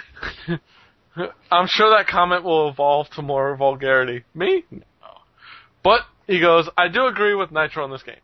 [1.50, 4.24] I'm sure that comment will evolve to more vulgarity.
[4.34, 4.64] Me?
[4.70, 4.82] No.
[5.82, 8.20] But he goes, I do agree with Nitro in this game.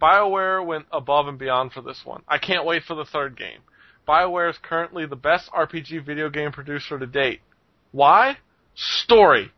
[0.00, 2.22] BioWare went above and beyond for this one.
[2.28, 3.60] I can't wait for the third game.
[4.06, 7.40] BioWare is currently the best RPG video game producer to date.
[7.92, 8.36] Why?
[8.74, 9.50] Story.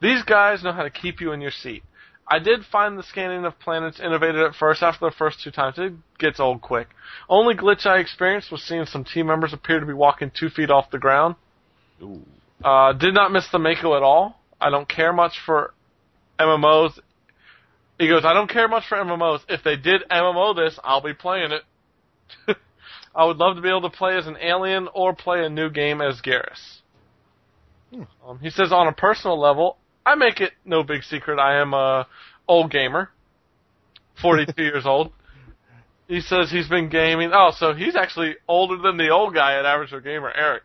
[0.00, 1.82] These guys know how to keep you in your seat.
[2.28, 4.82] I did find the scanning of planets innovative at first.
[4.82, 6.88] After the first two times, it gets old quick.
[7.28, 10.70] Only glitch I experienced was seeing some team members appear to be walking two feet
[10.70, 11.36] off the ground.
[12.02, 12.22] Ooh.
[12.64, 14.40] Uh, did not miss the Mako at all.
[14.60, 15.74] I don't care much for
[16.38, 16.98] MMOs
[17.98, 19.40] He goes, I don't care much for MMOs.
[19.48, 21.62] If they did MMO this, I'll be playing it.
[23.14, 25.70] I would love to be able to play as an alien or play a new
[25.70, 26.80] game as Garrus.
[27.90, 28.02] Hmm.
[28.26, 31.74] Um, he says, on a personal level, I make it no big secret I am
[31.74, 32.06] a
[32.46, 33.10] old gamer,
[34.22, 35.12] 42 years old.
[36.06, 37.32] He says he's been gaming.
[37.34, 40.62] Oh, so he's actually older than the old guy at AggroGamer, Eric.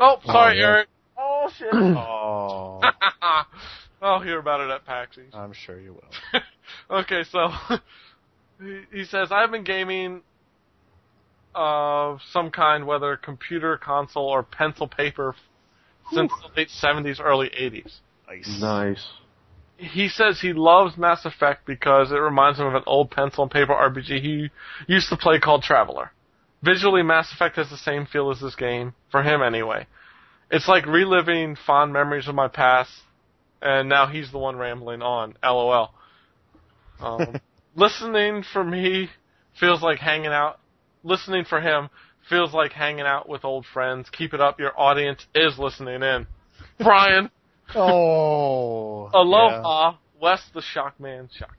[0.00, 0.66] Oh, oh, sorry, yeah.
[0.66, 0.88] Eric.
[1.16, 1.72] Oh shit.
[1.96, 2.80] Oh,
[4.02, 5.34] I'll hear about it at PAX East.
[5.34, 6.40] I'm sure you will.
[7.00, 7.50] okay, so
[8.60, 10.22] he, he says I've been gaming
[11.54, 15.36] of some kind, whether computer, console, or pencil paper,
[16.12, 18.00] since the late seventies, early eighties.
[18.28, 18.58] Nice.
[18.60, 19.06] Nice.
[19.76, 23.50] He says he loves Mass Effect because it reminds him of an old pencil and
[23.50, 24.50] paper RPG he
[24.86, 26.12] used to play called Traveller.
[26.62, 29.86] Visually, Mass Effect has the same feel as this game, for him anyway.
[30.50, 32.90] It's like reliving fond memories of my past,
[33.60, 35.34] and now he's the one rambling on.
[35.42, 35.92] LOL.
[37.00, 37.40] Um,
[37.74, 39.10] listening for me
[39.58, 40.60] feels like hanging out.
[41.02, 41.90] Listening for him
[42.28, 44.08] feels like hanging out with old friends.
[44.10, 44.58] Keep it up.
[44.58, 46.26] Your audience is listening in.
[46.78, 47.30] Brian,
[47.74, 51.56] Oh, aloha, Wes the Shock Man, Shock.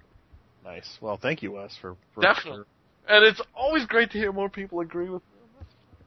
[0.63, 0.97] Nice.
[1.01, 2.63] Well, thank you, Wes, for, for Definitely.
[3.07, 5.21] And it's always great to hear more people agree with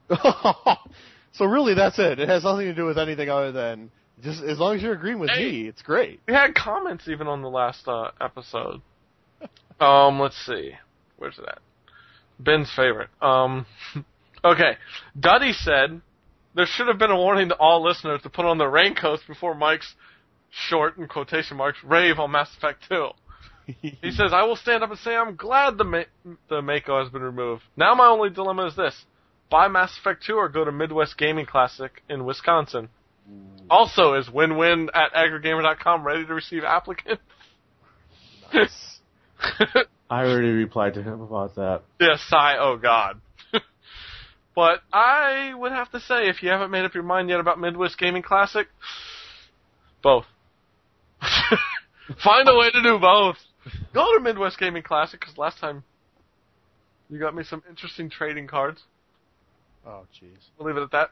[0.09, 0.17] me.
[1.33, 2.19] so really, that's it.
[2.19, 3.91] It has nothing to do with anything other than
[4.21, 5.51] just as long as you're agreeing with Hey.
[5.51, 6.19] me, it's great.
[6.27, 8.81] We had comments even on the last uh, episode.
[9.81, 10.73] Um, let's see.
[11.15, 11.59] Where's that?
[12.37, 13.07] Ben's favorite.
[13.21, 13.65] Um,
[14.43, 14.73] okay.
[15.17, 16.01] Duddy said
[16.55, 19.55] there should have been a warning to all listeners to put on their raincoats before
[19.55, 19.93] Mike's
[20.49, 23.09] short in quotation marks rave on Mass Effect 2.
[24.01, 27.11] He says, I will stand up and say I'm glad the ma- the Mako has
[27.11, 27.61] been removed.
[27.77, 29.05] Now my only dilemma is this.
[29.51, 32.89] Buy Mass Effect 2 or go to Midwest Gaming Classic in Wisconsin.
[33.69, 37.21] Also, is win-win at AggroGamer.com ready to receive applicants?
[38.51, 38.99] Nice.
[40.09, 41.83] I already replied to him about that.
[41.99, 43.21] yes, sigh, oh god.
[44.59, 47.61] But I would have to say, if you haven't made up your mind yet about
[47.61, 48.67] Midwest Gaming Classic,
[50.03, 50.25] both.
[52.21, 53.37] Find a way to do both.
[53.93, 55.85] Go to Midwest Gaming Classic, because last time
[57.09, 58.81] you got me some interesting trading cards.
[59.87, 60.35] Oh, jeez.
[60.57, 61.11] We'll leave it at that.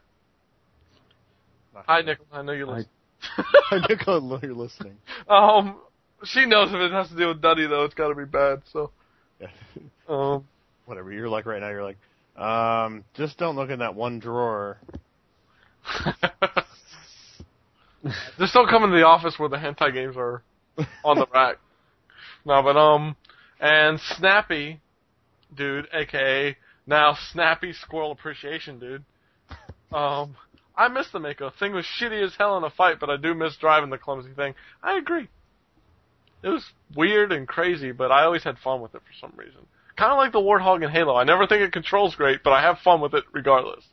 [1.74, 2.20] Not Hi, gonna- Nick.
[2.34, 2.92] I know you're I- listening.
[3.38, 4.98] Hi, Nicole, you're listening.
[5.30, 5.78] um,
[6.26, 8.64] she knows if it has to do with Duddy, though, it's got to be bad.
[8.74, 8.92] So,
[9.40, 9.48] Yeah.
[10.10, 10.46] um,
[10.86, 11.14] Whatever.
[11.14, 11.70] You're like right now.
[11.70, 11.98] You're like,
[12.38, 14.78] um, just don't look in that one drawer.
[18.38, 20.44] Just don't come into the office where the hentai games are
[21.04, 21.58] on the rack.
[22.46, 23.18] No, but um,
[23.60, 24.80] and Snappy,
[25.54, 29.04] dude, aka now Snappy Squirrel Appreciation, dude.
[29.92, 30.38] Um,
[30.74, 31.52] I miss the Mako.
[31.60, 34.30] Thing was shitty as hell in a fight, but I do miss driving the clumsy
[34.34, 34.56] thing.
[34.82, 35.28] I agree.
[36.42, 36.64] It was
[36.96, 39.68] weird and crazy, but I always had fun with it for some reason.
[39.98, 41.16] Kind of like the Warthog in Halo.
[41.16, 43.84] I never think it controls great, but I have fun with it regardless.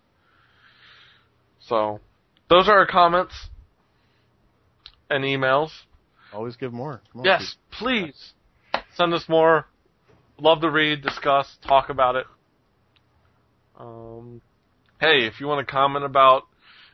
[1.60, 2.00] So,
[2.50, 3.32] those are our comments
[5.08, 5.70] and emails.
[6.32, 7.00] Always give more.
[7.12, 8.32] Come on, Yes, please
[8.96, 9.66] send us more.
[10.38, 12.26] Love to read, discuss, talk about it.
[13.78, 14.42] Um,
[15.00, 16.42] hey, if you want to comment about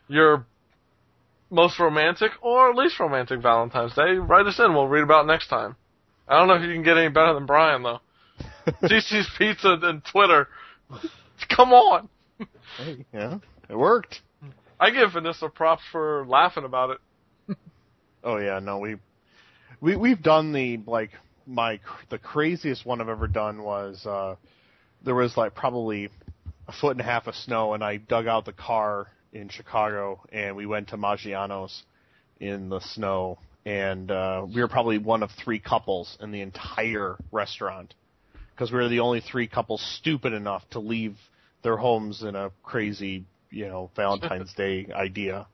[0.08, 0.46] your
[1.50, 4.72] most romantic or least romantic Valentine's Day, write us in.
[4.72, 5.74] We'll read about it next time.
[6.28, 8.00] I don't know if you can get any better than Brian though.
[8.82, 10.48] Cici's Pizza and Twitter.
[11.48, 12.08] Come on.
[12.78, 13.38] Hey, yeah,
[13.68, 14.20] it worked.
[14.78, 17.56] I give Vanessa props for laughing about it.
[18.22, 18.96] Oh yeah, no, we
[19.80, 21.10] we we've done the like
[21.46, 21.80] my
[22.10, 24.36] the craziest one I've ever done was uh
[25.04, 26.10] there was like probably
[26.68, 30.20] a foot and a half of snow and I dug out the car in Chicago
[30.30, 31.82] and we went to Maggiano's
[32.38, 37.16] in the snow and uh we were probably one of three couples in the entire
[37.32, 37.94] restaurant
[38.60, 41.16] because we were the only three couples stupid enough to leave
[41.62, 45.46] their homes in a crazy, you know, Valentine's Day idea.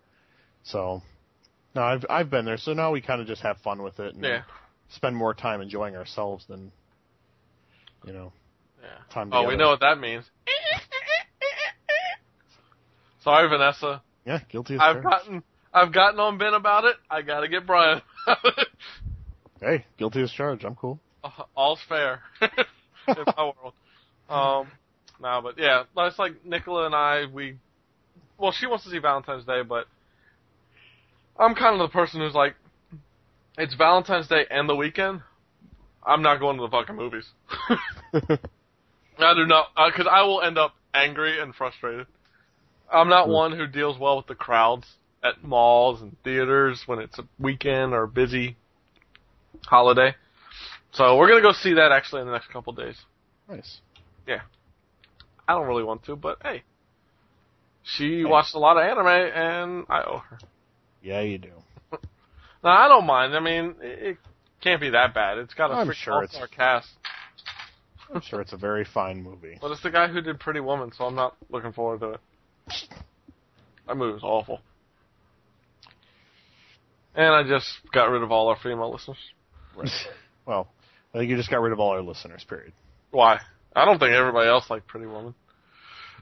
[0.65, 1.03] So
[1.77, 4.15] no, I've I've been there, so now we kind of just have fun with it
[4.15, 4.43] and Yeah.
[4.91, 6.73] spend more time enjoying ourselves than,
[8.05, 8.33] you know,
[8.83, 8.89] Yeah.
[9.15, 9.31] time.
[9.33, 10.25] Oh, we know what that means.
[13.23, 14.03] Sorry, Vanessa.
[14.25, 15.09] Yeah, guilty as I've charged.
[15.09, 15.43] gotten
[15.73, 16.97] I've gotten on Ben about it.
[17.09, 18.03] I gotta get Brian.
[19.61, 20.65] Hey, guilty as charged.
[20.65, 20.99] I'm cool.
[21.23, 22.23] Uh, All's fair
[23.09, 23.75] in my world.
[24.29, 24.69] Um,
[25.21, 27.27] no, but yeah, it's like Nicola and I.
[27.33, 27.57] We,
[28.39, 29.87] well, she wants to see Valentine's Day, but
[31.39, 32.55] I'm kind of the person who's like,
[33.59, 35.23] it's Valentine's Day and the weekend.
[36.05, 37.27] I'm not going to the fucking movies.
[38.13, 42.07] I do not, because I will end up angry and frustrated.
[42.93, 44.87] I'm not one who deals well with the crowds
[45.25, 48.57] at malls and theaters when it's a weekend or a busy
[49.65, 50.15] holiday.
[50.97, 52.97] So we're gonna go see that actually in the next couple days.
[53.49, 53.81] Nice.
[54.27, 54.41] Yeah.
[55.47, 56.63] I don't really want to, but hey,
[57.83, 60.39] she watched a lot of anime, and I owe her.
[61.03, 61.51] Yeah, you do.
[61.93, 63.37] No, I don't mind.
[63.37, 64.17] I mean, it, it
[64.63, 65.39] can't be that bad.
[65.39, 66.89] It's got a I'm freaking sure it's- all-star cast,
[68.13, 69.59] I'm sure it's a very fine movie.
[69.61, 72.21] but it's the guy who did Pretty Woman, so I'm not looking forward to it.
[73.87, 74.61] That movie was awful.
[77.15, 79.19] And I just got rid of all our female listeners.
[79.77, 79.91] Right.
[80.47, 80.69] well,
[81.17, 82.45] I think you just got rid of all our listeners.
[82.47, 82.75] Period.
[83.11, 83.41] Why?
[83.75, 85.35] I don't think everybody else liked Pretty Woman.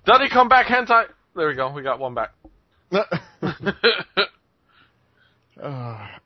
[0.07, 1.07] Duddy, come back, hentai.
[1.35, 1.73] There we go.
[1.73, 2.33] We got one back.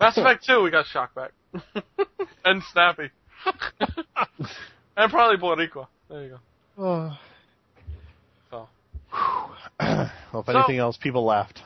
[0.00, 1.32] Mass Effect 2, we got Shock back.
[2.44, 3.10] and Snappy.
[4.96, 5.86] and probably Boricua.
[6.10, 6.38] There you
[6.76, 6.84] go.
[6.84, 7.16] uh,
[8.50, 8.68] So,
[9.80, 11.62] well, if So- anything else, people laughed.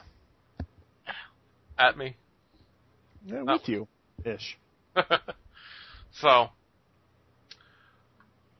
[1.78, 2.16] at me.
[3.26, 3.53] Yeah, Oh.
[3.55, 3.88] with you,
[4.24, 4.57] ish.
[6.12, 6.48] so,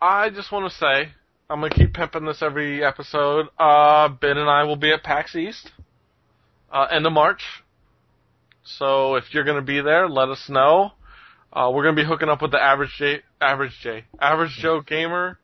[0.05, 1.13] I just want to say,
[1.49, 3.47] I'm going to keep pimping this every episode.
[3.57, 5.71] Uh, Ben and I will be at PAX East,
[6.73, 7.45] uh, end of March.
[8.65, 10.91] So if you're going to be there, let us know.
[11.53, 14.81] Uh, we're going to be hooking up with the average J, average J, average Joe
[14.81, 15.39] gamer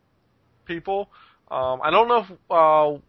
[0.67, 1.09] people.
[1.49, 3.01] Um, I don't know if, uh,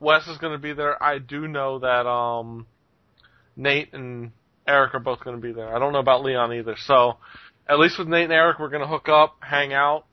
[0.00, 1.00] Wes is going to be there.
[1.02, 2.66] I do know that, um,
[3.54, 4.32] Nate and
[4.66, 5.76] Eric are both going to be there.
[5.76, 6.76] I don't know about Leon either.
[6.78, 7.18] So,
[7.68, 10.06] at least with Nate and Eric, we're going to hook up, hang out.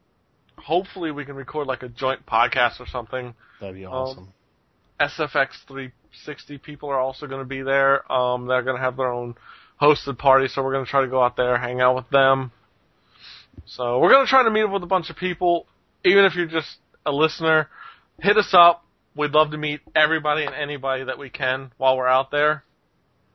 [0.63, 3.33] Hopefully, we can record like a joint podcast or something.
[3.59, 4.33] That'd be Um, awesome.
[4.99, 8.09] SFX 360 people are also going to be there.
[8.11, 9.35] Um, they're going to have their own
[9.81, 12.51] hosted party, so we're going to try to go out there, hang out with them.
[13.65, 15.65] So we're going to try to meet up with a bunch of people.
[16.05, 17.67] Even if you're just a listener,
[18.19, 18.83] hit us up.
[19.15, 22.63] We'd love to meet everybody and anybody that we can while we're out there.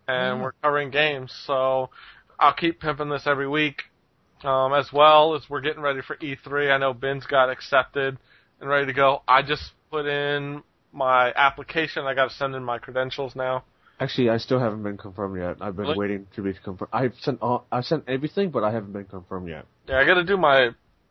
[0.09, 0.43] And Yeah.
[0.45, 1.91] we're covering games, so
[2.39, 3.83] I'll keep pimping this every week.
[4.47, 6.70] Um, as well as we're getting ready for E3.
[6.72, 8.16] I know Ben's got accepted
[8.61, 9.22] and ready to go.
[9.26, 12.05] I just put in my application.
[12.05, 13.64] I got to send in my credentials now.
[13.99, 15.57] Actually, I still haven't been confirmed yet.
[15.61, 15.99] I've been Really?
[15.99, 16.90] waiting to be confirmed.
[16.92, 19.64] I've sent all, I've sent everything, but I haven't been confirmed yet.
[19.88, 20.70] Yeah, I got to do my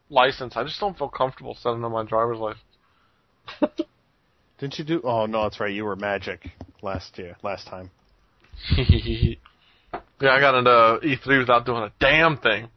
[0.09, 0.55] license.
[0.55, 2.63] I just don't feel comfortable sending in my driver's license.
[4.59, 5.01] Didn't you do?
[5.03, 5.73] Oh no, that's right.
[5.73, 7.91] You were Magic last year, last time.
[8.77, 9.35] yeah,
[10.21, 12.69] I got into E3 without doing a damn thing.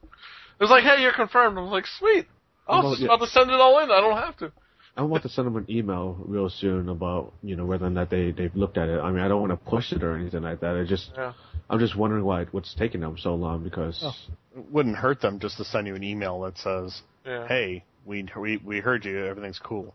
[0.61, 1.57] It was like, hey, you're confirmed.
[1.59, 2.27] I was like, sweet.
[2.67, 3.15] I Well, was just yeah.
[3.15, 3.91] about to send it all in.
[3.91, 4.53] I don't have to.
[4.97, 8.11] I want to send them an email real soon about you know whether or not
[8.11, 8.99] they they've looked at it.
[8.99, 10.75] I mean, I don't want to push it or anything like that.
[10.77, 11.35] I just Yeah.
[11.71, 14.13] I'm just wondering why what's taking them so long because Oh.
[14.57, 17.47] It wouldn't hurt them just to send you an email that says, Yeah.
[17.47, 19.25] "Hey, we we we heard you.
[19.25, 19.95] Everything's cool."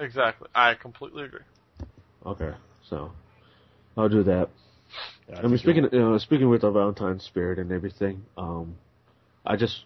[0.00, 0.48] Exactly.
[0.52, 1.46] I completely agree.
[2.26, 2.54] okay,
[2.90, 3.12] so
[3.96, 4.48] I'll do that.
[5.28, 8.74] Yeah, I mean, speaking you'll- you know, speaking with the Valentine's spirit and everything, um,
[9.44, 9.84] I just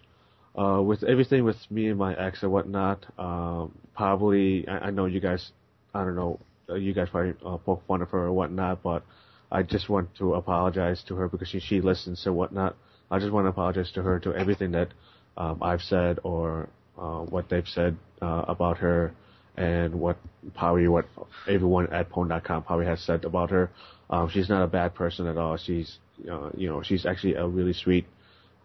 [0.57, 5.05] uh, with everything with me and my ex and whatnot, um, probably I, I know
[5.05, 5.51] you guys,
[5.93, 6.39] I don't know,
[6.69, 9.03] uh, you guys probably uh, poke fun of her or whatnot, but
[9.51, 12.75] I just want to apologize to her because she she listens and whatnot.
[13.11, 14.89] I just want to apologize to her to everything that
[15.37, 19.13] um, I've said or uh, what they've said uh, about her
[19.57, 20.17] and what
[20.55, 21.05] probably what
[21.47, 23.69] everyone at Pwn.com probably has said about her.
[24.09, 25.57] Um, she's not a bad person at all.
[25.57, 25.97] She's
[26.29, 28.05] uh, you know she's actually a really sweet,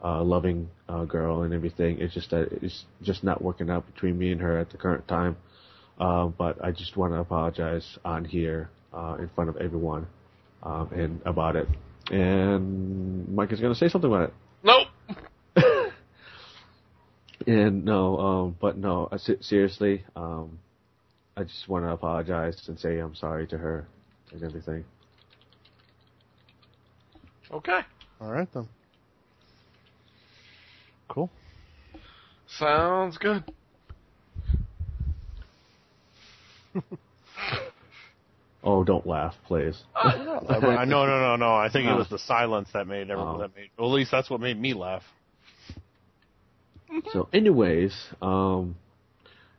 [0.05, 2.01] uh, loving uh, girl and everything.
[2.01, 5.09] It's just that it's just not working out between me and her at the current
[5.09, 5.37] time.
[5.99, 10.07] Um, but I just want to apologize on here uh, in front of everyone
[10.63, 11.69] um, and about it.
[12.11, 14.35] And Mike is going to say something about it.
[14.63, 14.89] Nope.
[17.47, 20.59] And no, um, but no, uh, seriously, um,
[21.37, 23.87] I just want to apologize and say I'm sorry to her
[24.33, 24.85] and everything.
[27.51, 27.81] Okay.
[28.21, 28.69] All right then.
[31.09, 31.31] Cool.
[32.59, 33.45] Sounds good.
[38.67, 39.79] Oh, don't laugh, please.
[39.95, 40.09] I,
[40.49, 41.55] I no no no no.
[41.55, 41.99] I think it Oh.
[41.99, 43.39] was the silence that made everyone Oh.
[43.41, 43.69] that made.
[43.79, 45.03] Well, at least that's what made me laugh.
[47.13, 48.77] So, anyways, um,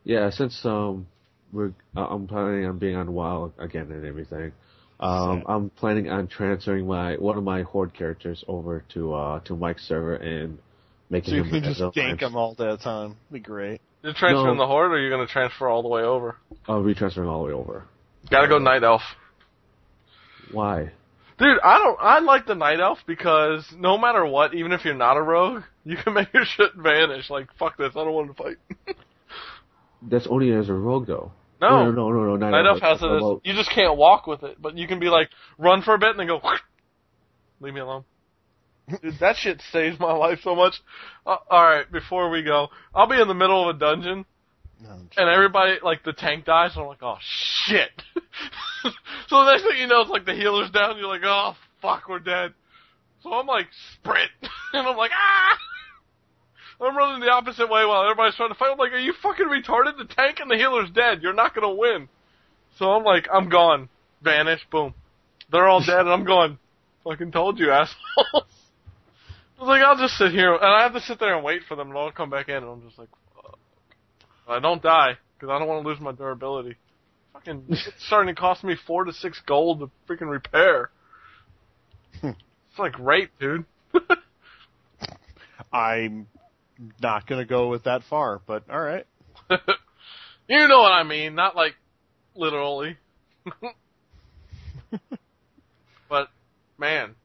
[0.05, 1.05] yeah, since um,
[1.53, 4.53] we're uh, I'm planning on being on WoW again and everything,
[4.99, 9.55] um, I'm planning on transferring my one of my horde characters over to uh to
[9.55, 10.57] Mike's server and
[11.10, 13.16] making So you him can just as a- gank them all the time.
[13.32, 13.82] Be great.
[14.03, 14.64] You're transferring No.
[14.64, 16.36] the horde, or you're going to transfer all the way over?
[16.68, 17.86] Oh, I'll be transferring all the way over.
[18.30, 19.01] Gotta go night elf.
[20.51, 20.91] Why?
[21.38, 21.97] Dude, I don't.
[21.99, 25.64] I like the night elf because no matter what, even if you're not a rogue,
[25.84, 27.30] you can make your shit vanish.
[27.30, 28.58] Like fuck this, I don't want to fight.
[30.01, 31.32] That's only as a rogue though.
[31.62, 31.86] No.
[31.86, 32.36] no, no, no, no.
[32.36, 33.06] Night, night elf has it.
[33.12, 35.97] As, you just can't walk with it, but you can be like run for a
[35.97, 36.39] bit and then go.
[37.60, 38.03] Leave me alone.
[38.88, 40.75] Dude, that shit saves my life so much.
[41.25, 44.25] Uh, alright, before we go, I'll be in the middle of a dungeon,
[44.81, 47.89] No, and everybody, like, the tank dies, and I'm like, oh shit.
[49.27, 51.55] so the next thing you know, it's like the healer's down, And you're like, oh
[51.81, 52.53] fuck, we're dead.
[53.23, 54.29] So I'm like, sprint,
[54.73, 55.57] and I'm like, ah!
[56.79, 58.71] I'm running the opposite way while everybody's trying to fight.
[58.71, 59.97] I'm like, are you fucking retarded?
[59.97, 61.21] The tank and the healer's dead.
[61.21, 62.09] You're not gonna win.
[62.77, 63.89] So I'm like, I'm gone.
[64.21, 64.93] Vanish, boom.
[65.51, 66.59] They're all dead, and I'm going,
[67.03, 68.43] fucking told you, assholes.
[69.58, 71.62] I was like, I'll just sit here, and I have to sit there and wait
[71.68, 73.58] for them, and I'll come back in, and I'm just like, fuck.
[74.47, 76.76] I don't die, because I don't want to lose my durability.
[77.34, 80.89] Fucking, it's starting to cost me four to six gold to freaking repair.
[82.22, 82.30] Hmm.
[82.70, 83.66] it's like rape, dude.
[85.74, 86.28] I'm
[87.01, 89.06] not gonna go with that far, but all right.
[89.49, 91.76] you know what I mean, not like
[92.36, 92.97] literally.
[96.10, 96.30] but
[96.78, 97.16] man,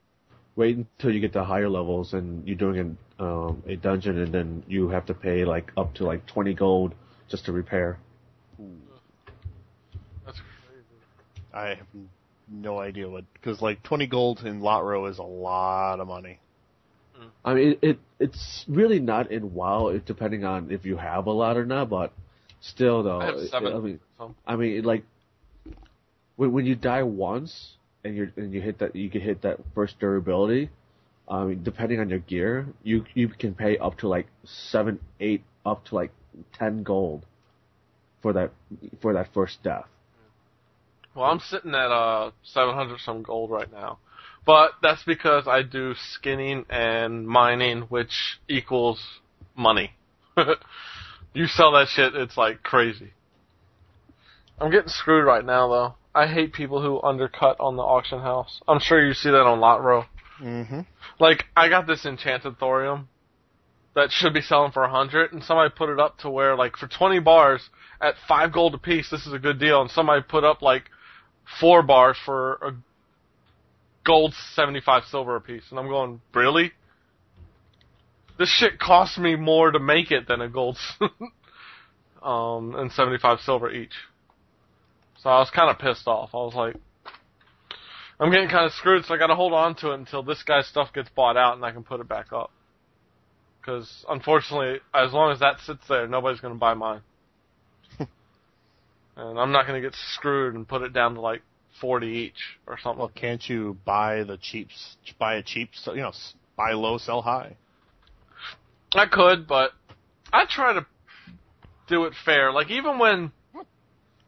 [0.61, 4.31] Wait until you get to higher levels and you're doing an, um, a dungeon and
[4.31, 6.95] then you have to pay like up to like 20 gold
[7.31, 7.99] just to repair.
[10.27, 11.01] that's crazy.
[11.55, 11.87] I have
[12.47, 16.39] no idea what because like twenty gold in Lotro is a lot of money.
[17.43, 21.33] I mean, it, it it's really not in WoW, depending on if you have a
[21.33, 21.89] lot or not.
[21.89, 22.13] But
[22.61, 23.73] still, though, I have it- seven.
[23.73, 24.01] I mean,
[24.47, 25.05] I mean, like
[26.37, 29.59] when when you die once and you and you hit that, you can hit that
[29.75, 30.71] first durability.
[31.31, 35.85] Mean, depending on your gear, you you can pay up to like seven, eight, up
[35.87, 36.11] to like
[36.53, 37.25] ten gold
[38.21, 38.51] for that
[39.01, 39.87] for that first death.
[41.15, 43.99] well, I'm sitting at uh 700 some gold right now,
[44.45, 49.01] but that's because I do skinning and mining, which equals
[49.57, 49.93] money.
[51.35, 53.13] you sell that shit, it's like crazy.
[54.59, 55.95] I'm getting screwed right now though.
[56.15, 58.61] I hate people who undercut on the auction house.
[58.67, 59.81] I'm sure you see that on Lot
[60.41, 60.81] Mm-hmm.
[61.19, 63.09] Like, I got this enchanted thorium
[63.95, 66.77] that should be selling for a hundred, and somebody put it up to where, like,
[66.77, 67.69] for twenty bars
[68.01, 70.85] at five gold a piece, this is a good deal, and somebody put up like
[71.61, 72.75] four bars for a
[74.05, 76.73] gold seventy-five silver a piece, and I'm going, really?
[78.39, 80.79] This shit cost me more to make it than a gold,
[82.23, 83.93] um, and seventy-five silver each.
[85.23, 86.31] So I was kind of pissed off.
[86.33, 86.77] I was like,
[88.19, 90.43] I'm getting kind of screwed, so I got to hold on to it until this
[90.43, 92.51] guy's stuff gets bought out and I can put it back up.
[93.61, 97.03] Because unfortunately, as long as that sits there, nobody's going to buy mine.
[97.99, 101.43] and I'm not going to get screwed and put it down to like
[101.81, 103.01] 40 each or something.
[103.01, 104.69] Well, can't you buy the cheap?
[105.19, 106.13] Buy a cheap, you know,
[106.57, 107.57] buy low, sell high.
[108.95, 109.73] I could, but
[110.33, 110.87] I try to
[111.89, 112.53] do it fair.
[112.53, 113.33] Like even when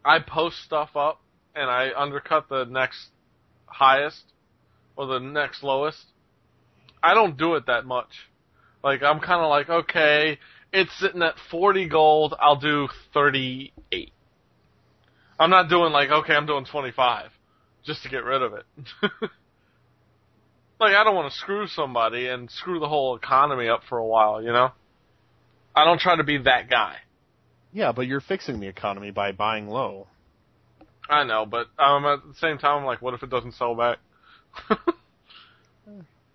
[0.05, 1.21] I post stuff up
[1.55, 3.07] and I undercut the next
[3.65, 4.23] highest
[4.95, 6.05] or the next lowest,
[7.01, 8.09] I don't do it that much.
[8.83, 10.37] Like I'm kind of like, okay,
[10.71, 14.11] it's sitting at 40 gold, I'll do 38.
[15.39, 17.29] I'm not doing like, okay, I'm doing 25
[17.85, 18.65] just to get rid of it.
[20.79, 24.05] like I don't want to screw somebody and screw the whole economy up for a
[24.05, 24.71] while, you know?
[25.75, 26.97] I don't try to be that guy.
[27.73, 30.07] Yeah, but you're fixing the economy by buying low.
[31.09, 33.75] I know, but um, at the same time, I'm like, what if it doesn't sell
[33.75, 33.97] back?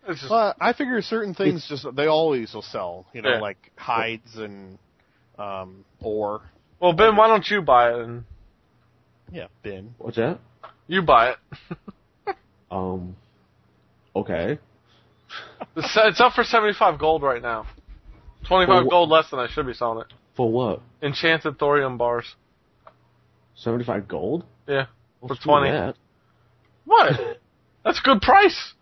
[0.07, 3.07] it's just, Well, I figure certain things just they always will sell.
[3.13, 3.41] You know, Yeah.
[3.41, 4.79] like hides and
[5.39, 6.43] um, ore.
[6.81, 8.25] well, Ben, why don't you buy it and
[9.33, 9.95] Yeah, Ben.
[9.99, 10.39] What's that?
[10.87, 11.37] you buy it?
[12.71, 13.17] Um.
[14.15, 14.59] Okay.
[15.75, 17.65] It's it's up for 75 gold right now.
[18.47, 20.13] 25 Well, wh- gold less than I should be selling it.
[20.39, 20.81] For what?
[21.03, 22.37] Enchanted thorium bars.
[23.57, 24.45] Seventy-five gold?
[24.69, 24.87] Yeah.
[25.21, 25.71] Well, For 20.
[25.73, 25.97] that,
[26.85, 27.11] What?
[27.85, 28.75] That's a good price.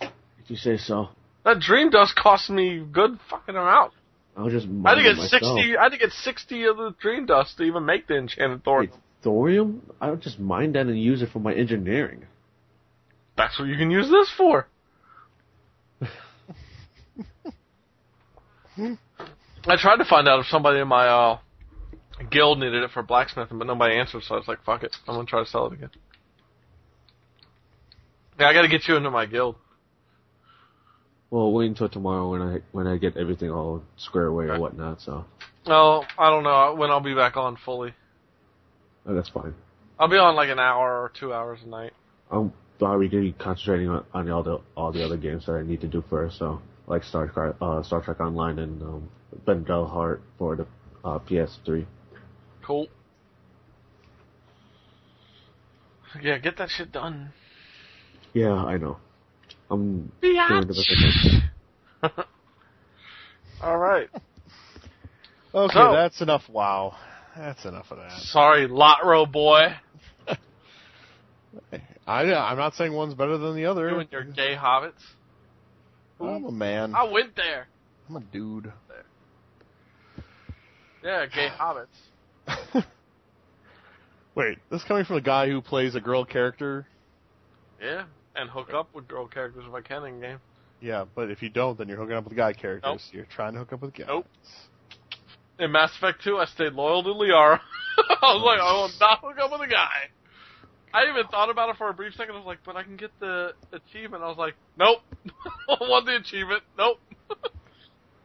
[0.00, 0.10] If
[0.48, 1.10] you say so.
[1.44, 3.92] That dream dust cost me good fucking amount.
[4.36, 4.66] I'll just.
[4.84, 5.58] I had to get myself.
[5.60, 5.76] 60.
[5.76, 8.90] I had to get 60 of the dream dust to even make the enchanted thorium.
[8.90, 9.82] Wait, thorium?
[10.00, 12.26] I would just mine that and use it for my engineering.
[13.36, 14.66] That's what you can use this for.
[19.66, 21.38] I tried to find out if somebody in my uh,
[22.30, 24.94] guild needed it for blacksmithing, but nobody answered, so I was like, fuck it.
[25.06, 25.90] I'm gonna try to sell it again.
[28.38, 29.56] Yeah, I gotta get you into my guild.
[31.30, 34.54] Well, wait until tomorrow when I when I get everything all squared away Okay.
[34.54, 35.00] or whatnot.
[35.02, 35.24] So
[35.66, 37.94] Well, I don't know when I'll be back on fully.
[39.06, 39.54] uh, that's fine.
[39.98, 41.92] I'll be on like an hour or two hours a night.
[42.30, 45.86] I'm probably concentrating on, on all the all the other games that I need to
[45.86, 46.38] do first.
[46.38, 49.08] So like Star Trek, uh, Star Trek Online and um,
[49.46, 50.66] Ben Heart for the
[51.04, 51.86] uh, PS3.
[52.64, 52.88] Cool.
[56.20, 57.32] Yeah, get that shit done.
[58.32, 58.98] Yeah, I know.
[59.70, 60.90] I'm doing the best
[62.02, 62.24] I can.
[63.62, 64.08] All right.
[65.54, 66.42] Okay, So- that's enough.
[66.48, 66.96] Wow,
[67.36, 68.12] that's enough of that.
[68.22, 69.74] Sorry, Lotro boy.
[72.06, 73.88] I, I'm not saying one's better than the other.
[73.90, 74.92] You and your gay hobbits.
[76.20, 76.94] I'm a man.
[76.94, 77.66] I went there.
[78.08, 78.72] I'm a dude.
[81.02, 81.86] Yeah, gay hobbits.
[84.34, 86.86] Wait, this is coming from a guy who plays a girl character.
[87.82, 88.04] Yeah,
[88.36, 90.38] and hook up with girl characters if I can in game.
[90.80, 92.90] Yeah, but if you don't, then you're hooking up with guy characters.
[92.90, 93.00] Nope.
[93.12, 94.06] You're trying to hook up with guys.
[94.08, 94.26] Nope.
[95.58, 97.60] In Mass Effect 2, I stayed loyal to Liara.
[97.98, 100.10] I was like, I will not hook up with a guy.
[100.92, 102.34] I even thought about it for a brief second.
[102.34, 104.22] I was like, but I can get the achievement.
[104.22, 104.98] I was like, nope.
[105.68, 106.62] I want the achievement.
[106.76, 106.98] Nope.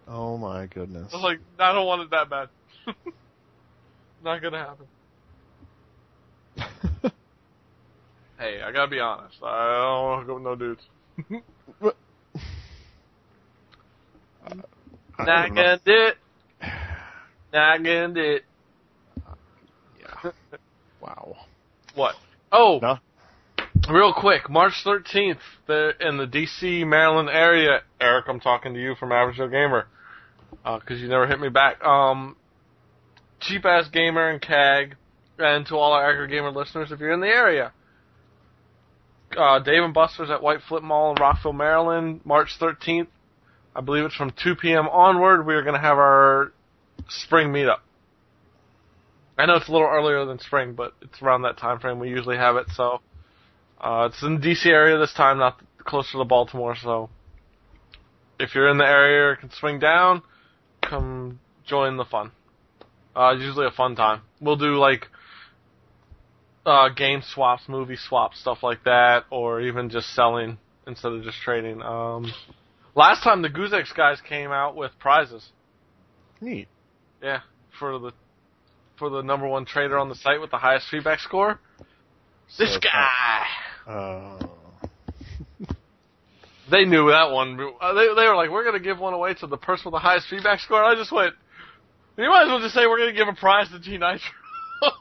[0.08, 1.12] Oh my goodness.
[1.14, 2.50] I was like, I don't want it that bad.
[4.24, 4.88] not gonna happen.
[8.38, 9.38] Hey, I gotta be honest.
[9.41, 10.82] I don't want to go with no dudes.
[11.80, 11.95] What?
[15.18, 16.18] I Not don't gonna do it.
[17.53, 18.44] Not gonna do it.
[20.02, 20.32] Yeah.
[20.99, 21.36] Wow.
[21.94, 22.16] What?
[22.52, 22.98] Oh, No.
[23.90, 27.84] real quick, March 13th, the, in the DC, Maryland area.
[28.02, 29.88] Eric, I'm talking to you from Average Joe Gamer,
[30.64, 31.82] because you never hit me back.
[31.86, 32.36] Um,
[33.40, 34.95] cheap ass gamer and CAG,
[35.38, 37.74] and to all our Aggro Gamer listeners, if you're in the area,
[39.38, 43.07] uh, Dave and Buster's at White Flint Mall in Rockville, Maryland, March 13th.
[43.76, 44.88] I believe it's from 2 p.m.
[44.88, 45.45] onward.
[45.45, 46.53] We are going to have our
[47.10, 47.80] spring meetup.
[49.38, 52.10] I know it's a little earlier than spring, but it's around that time frame we
[52.10, 52.68] usually have it.
[52.74, 53.02] So
[53.82, 56.76] uh, it's in the DC area this time, not closer to Baltimore.
[56.82, 57.10] So
[58.40, 60.22] if you're in the area or can swing down,
[60.82, 62.32] come join the fun.
[63.16, 64.22] Uh, it's usually a fun time.
[64.42, 65.08] We'll do like
[66.66, 71.38] uh, game swaps, movie swaps, stuff like that, or even just selling instead of just
[71.40, 71.82] trading.
[71.82, 72.32] Um,
[72.96, 75.48] last time the Goozex guys came out with prizes.
[76.42, 76.68] Neat.
[77.24, 77.42] Yeah,
[77.80, 78.12] for the
[78.98, 81.60] for the number one trader on the site with the highest feedback score.
[82.58, 83.46] This guy.
[83.88, 84.40] Uh,
[86.70, 87.60] They knew that one.
[87.80, 90.00] Uh, They they were like, we're gonna give one away to the person with the
[90.00, 90.84] highest feedback score.
[90.84, 91.36] I just went,
[92.18, 94.32] you might as well just say we're gonna give a prize to G Nitro.
[94.82, 94.92] I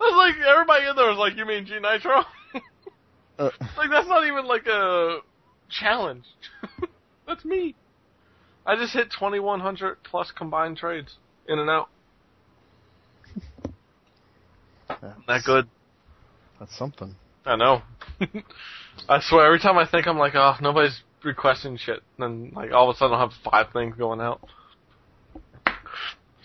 [0.00, 2.24] was like, everybody in there was like, you mean G Nitro?
[3.38, 5.18] uh, like that's not even like a
[5.68, 6.24] challenge.
[7.26, 7.74] that's me.
[8.64, 11.16] I just hit 2100 plus combined trades
[11.48, 11.88] in and out.
[15.26, 15.68] That good.
[16.60, 17.16] That's something.
[17.44, 17.82] I know.
[19.08, 22.88] I swear, every time I think I'm like, oh, nobody's requesting shit, then like all
[22.88, 24.40] of a sudden I'll have five things going out.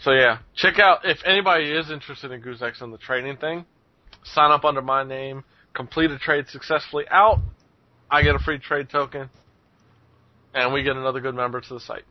[0.04, 3.66] So yeah, check out if anybody is interested in Goozex and the trading thing.
[4.24, 5.44] Sign up under my name,
[5.74, 7.40] complete a trade successfully out.
[8.10, 9.30] I get a free trade token,
[10.54, 12.04] and we get another good member to the site.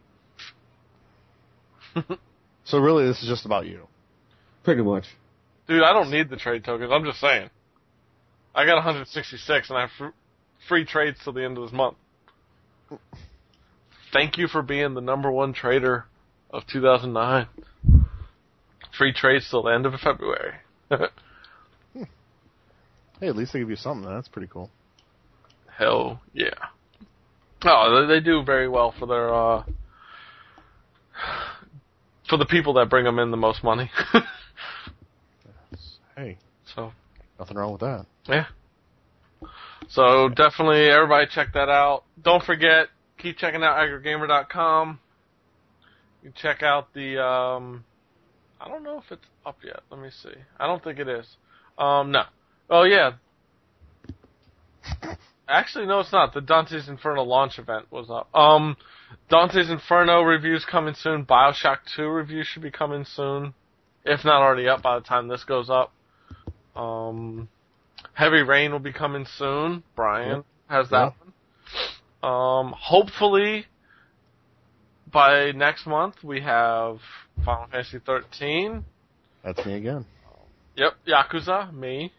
[2.66, 3.86] So really, this is just about you.
[4.64, 5.04] Pretty much.
[5.68, 6.90] Dude, I don't need the trade tokens.
[6.92, 7.48] I'm just saying.
[8.54, 10.06] I got 166 and I have fr-
[10.68, 11.96] free trades till the end of this month.
[14.12, 16.06] Thank you for being the number one trader
[16.50, 17.46] of 2009.
[18.96, 20.54] Free trades till the end of February.
[23.18, 24.06] Hey, at least they give you something.
[24.06, 24.70] That's pretty cool.
[25.78, 26.50] Hell yeah.
[27.64, 29.64] Oh, they, do very well for their, uh,
[32.28, 33.90] for the people that bring them in the most money.
[36.16, 36.38] Hey,
[36.74, 36.92] so,
[37.38, 38.06] nothing wrong with that.
[38.26, 38.46] Yeah.
[39.88, 42.04] So definitely everybody check that out.
[42.22, 42.88] Don't forget,
[43.18, 44.98] keep checking out AggroGamer.com.
[46.22, 47.84] You check out the um
[48.66, 49.80] I don't know if it's up yet.
[49.90, 50.34] Let me see.
[50.58, 51.26] I don't think it is.
[51.78, 52.24] Um no.
[52.68, 53.12] Oh yeah.
[55.48, 56.34] Actually no it's not.
[56.34, 58.34] The Dante's Inferno launch event was up.
[58.34, 58.76] Um
[59.30, 61.24] Dante's Inferno reviews coming soon.
[61.24, 63.54] BioShock 2 reviews should be coming soon.
[64.04, 65.92] If not already up by the time this goes up.
[66.74, 67.48] Um
[68.14, 69.84] Heavy Rain will be coming soon.
[69.94, 71.32] Brian has that one.
[72.22, 73.66] Um, hopefully,
[75.12, 76.98] by next month we have
[77.44, 78.84] Final Fantasy 13.
[79.44, 80.04] That's me again.
[80.76, 82.12] Yep, Yakuza, me.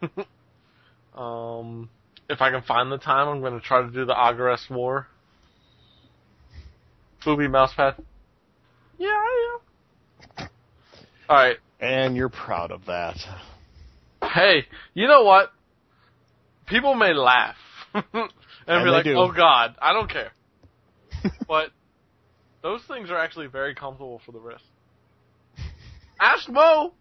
[1.16, 1.88] um,
[2.28, 5.06] if I can find the time, I'm going to try to do the Agarest War.
[7.24, 8.02] Booby mousepad.
[8.98, 10.46] Yeah, yeah.
[11.28, 11.56] All right.
[11.80, 13.16] And you're proud of that.
[14.22, 15.50] Hey, you know what?
[16.66, 17.56] People may laugh
[17.94, 18.04] and,
[18.66, 19.14] And be like, do.
[19.16, 20.32] "Oh God, I don't care,"
[21.48, 21.70] but
[22.64, 24.64] those things are actually very comfortable for the wrist.
[26.20, 26.94] Ask Mo.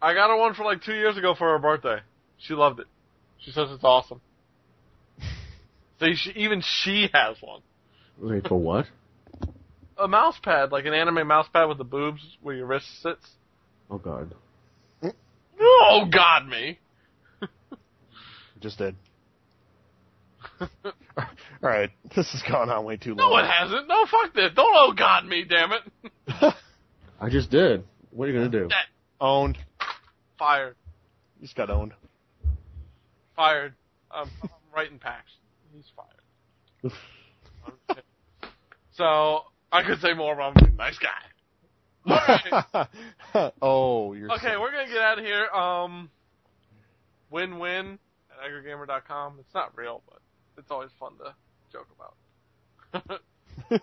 [0.00, 1.98] I got her one for like two years ago for her birthday.
[2.38, 2.86] She loved it.
[3.38, 4.20] She says it's awesome.
[6.00, 7.60] They sh- even she has one.
[8.20, 8.86] Wait for what?
[9.98, 13.26] A mouse pad, like an anime mouse pad with the boobs where your wrist sits.
[13.90, 14.32] Oh God.
[15.60, 16.78] Oh God, me.
[18.60, 18.94] Just did.
[20.60, 21.24] All
[21.62, 23.30] right, this has gone on way too long.
[23.30, 23.44] No, long.
[23.44, 23.88] it hasn't.
[23.88, 24.50] No, fuck this.
[24.54, 25.82] Don't oh God me, damn it.
[27.20, 27.84] I just did.
[28.10, 28.68] What are you gonna do?
[28.68, 28.86] That
[29.20, 29.58] Owned.
[30.38, 30.76] fired,
[31.40, 31.92] You just got owned.
[33.34, 33.74] fired.
[34.12, 35.30] Um, I'm writing packs.
[35.74, 36.92] He's fired.
[38.92, 42.10] So I could say more, but I'm a nice guy.
[42.10, 43.52] Alright.
[43.62, 45.46] oh, you're Okay, so- we're gonna get out of here.
[45.50, 46.10] Um,
[47.30, 47.98] win-win
[48.30, 49.36] at AggroGamer.com.
[49.38, 50.18] It's not real, but
[50.58, 51.34] it's always fun to
[51.72, 53.20] joke about.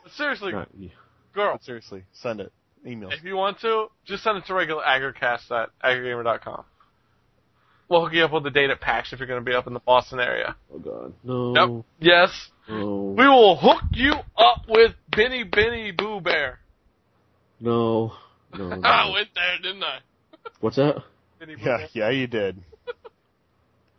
[0.16, 0.90] Seriously, Not- yeah.
[1.34, 2.52] girl, Seriously, send it.
[2.88, 3.10] Email.
[3.10, 6.66] if you want to, just send it to regular AggroCast at AggroGamer.com.
[7.90, 9.66] We'll hook you up with the date at PAX if you're going to be up
[9.68, 10.56] in the Boston area.
[10.74, 11.14] Oh God.
[11.24, 11.54] No.
[11.56, 11.86] Yep.
[12.00, 13.16] Yes, No.
[13.18, 16.60] we will hook you up with Benny Benny Boo Bear.
[17.60, 18.14] No.
[18.58, 18.70] No.
[18.70, 18.82] no.
[18.88, 19.98] I went there, didn't I?
[20.62, 21.04] What's that?
[21.40, 21.88] Benny Boo Yeah, Bear.
[21.94, 22.64] yeah, you did.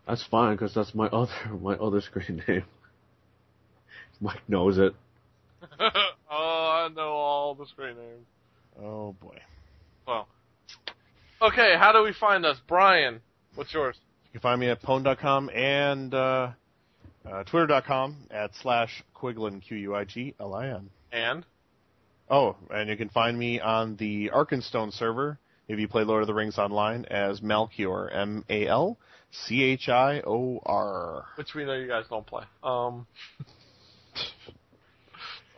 [0.07, 2.65] That's fine because that's my other my other screen name.
[4.21, 4.95] Mike knows it.
[5.81, 5.89] oh,
[6.31, 8.27] I know all the screen names.
[8.83, 9.39] Oh boy.
[10.07, 10.29] Well,
[11.43, 11.75] okay.
[11.79, 13.21] How do we find us, Brian?
[13.55, 13.97] What's yours?
[14.27, 16.51] You can find me at pwn.com and uh,
[17.31, 20.91] uh, twitter.com at slash Quiglin, Q-U-I-G-L-I-N.
[21.11, 21.45] And
[22.29, 25.39] Oh, and you can find me on the Arkenstone server
[25.69, 27.41] if you play Lord of the Rings online as
[29.49, 31.25] Malchior, M-A-L-C-H-I-O-R.
[31.37, 32.45] which we know you guys don't play.
[32.63, 33.07] Um,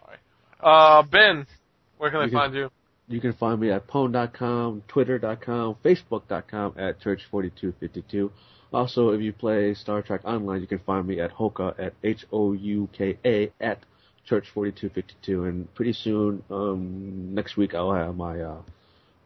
[0.04, 0.18] sorry.
[0.60, 1.46] Uh, Ben,
[1.98, 2.70] where can You they can- find you?
[3.10, 8.30] You can find me at pwn.com, twitter.com, facebook.com at church4252.
[8.70, 13.50] Also, if you play Star Trek Online, you can find me at Houka at H-O-U-K-A
[13.62, 13.78] at
[14.30, 15.48] church4252.
[15.48, 18.60] And pretty soon, um, next week, I'll have my, uh,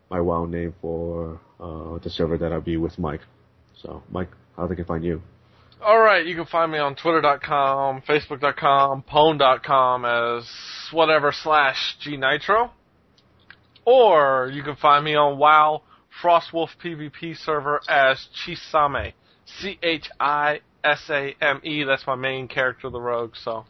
[0.08, 3.22] my WoW name for, uh, the server that I'll be with Mike.
[3.74, 5.22] So, Mike, how they can find you?
[5.84, 10.48] All right, you can find me on twitter.com, facebook.com, pwn.com as
[10.92, 12.70] whatever slash gnitro.
[13.84, 15.82] Or you can find me on WoW
[16.22, 19.14] Frostwolf PvP server as Chisame.
[19.60, 20.62] C-H-I-S-A-M-E.
[21.84, 23.64] That's my main character, the rogue, so.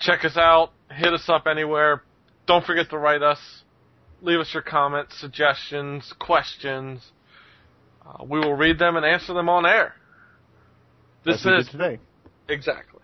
[0.00, 0.70] Check us out.
[0.90, 2.02] Hit us up anywhere.
[2.46, 3.38] Don't forget to write us.
[4.22, 7.12] Leave us your comments, suggestions, questions.
[8.06, 9.94] Uh, we will read them and answer them on air.
[11.24, 11.98] This is today.
[12.48, 13.00] exactly.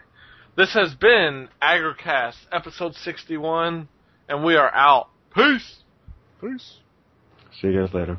[0.56, 3.88] This has been AggroCast episode 61
[4.28, 5.08] and we are out.
[5.34, 5.78] Peace.
[6.40, 6.78] Peace.
[7.60, 8.18] See you guys later.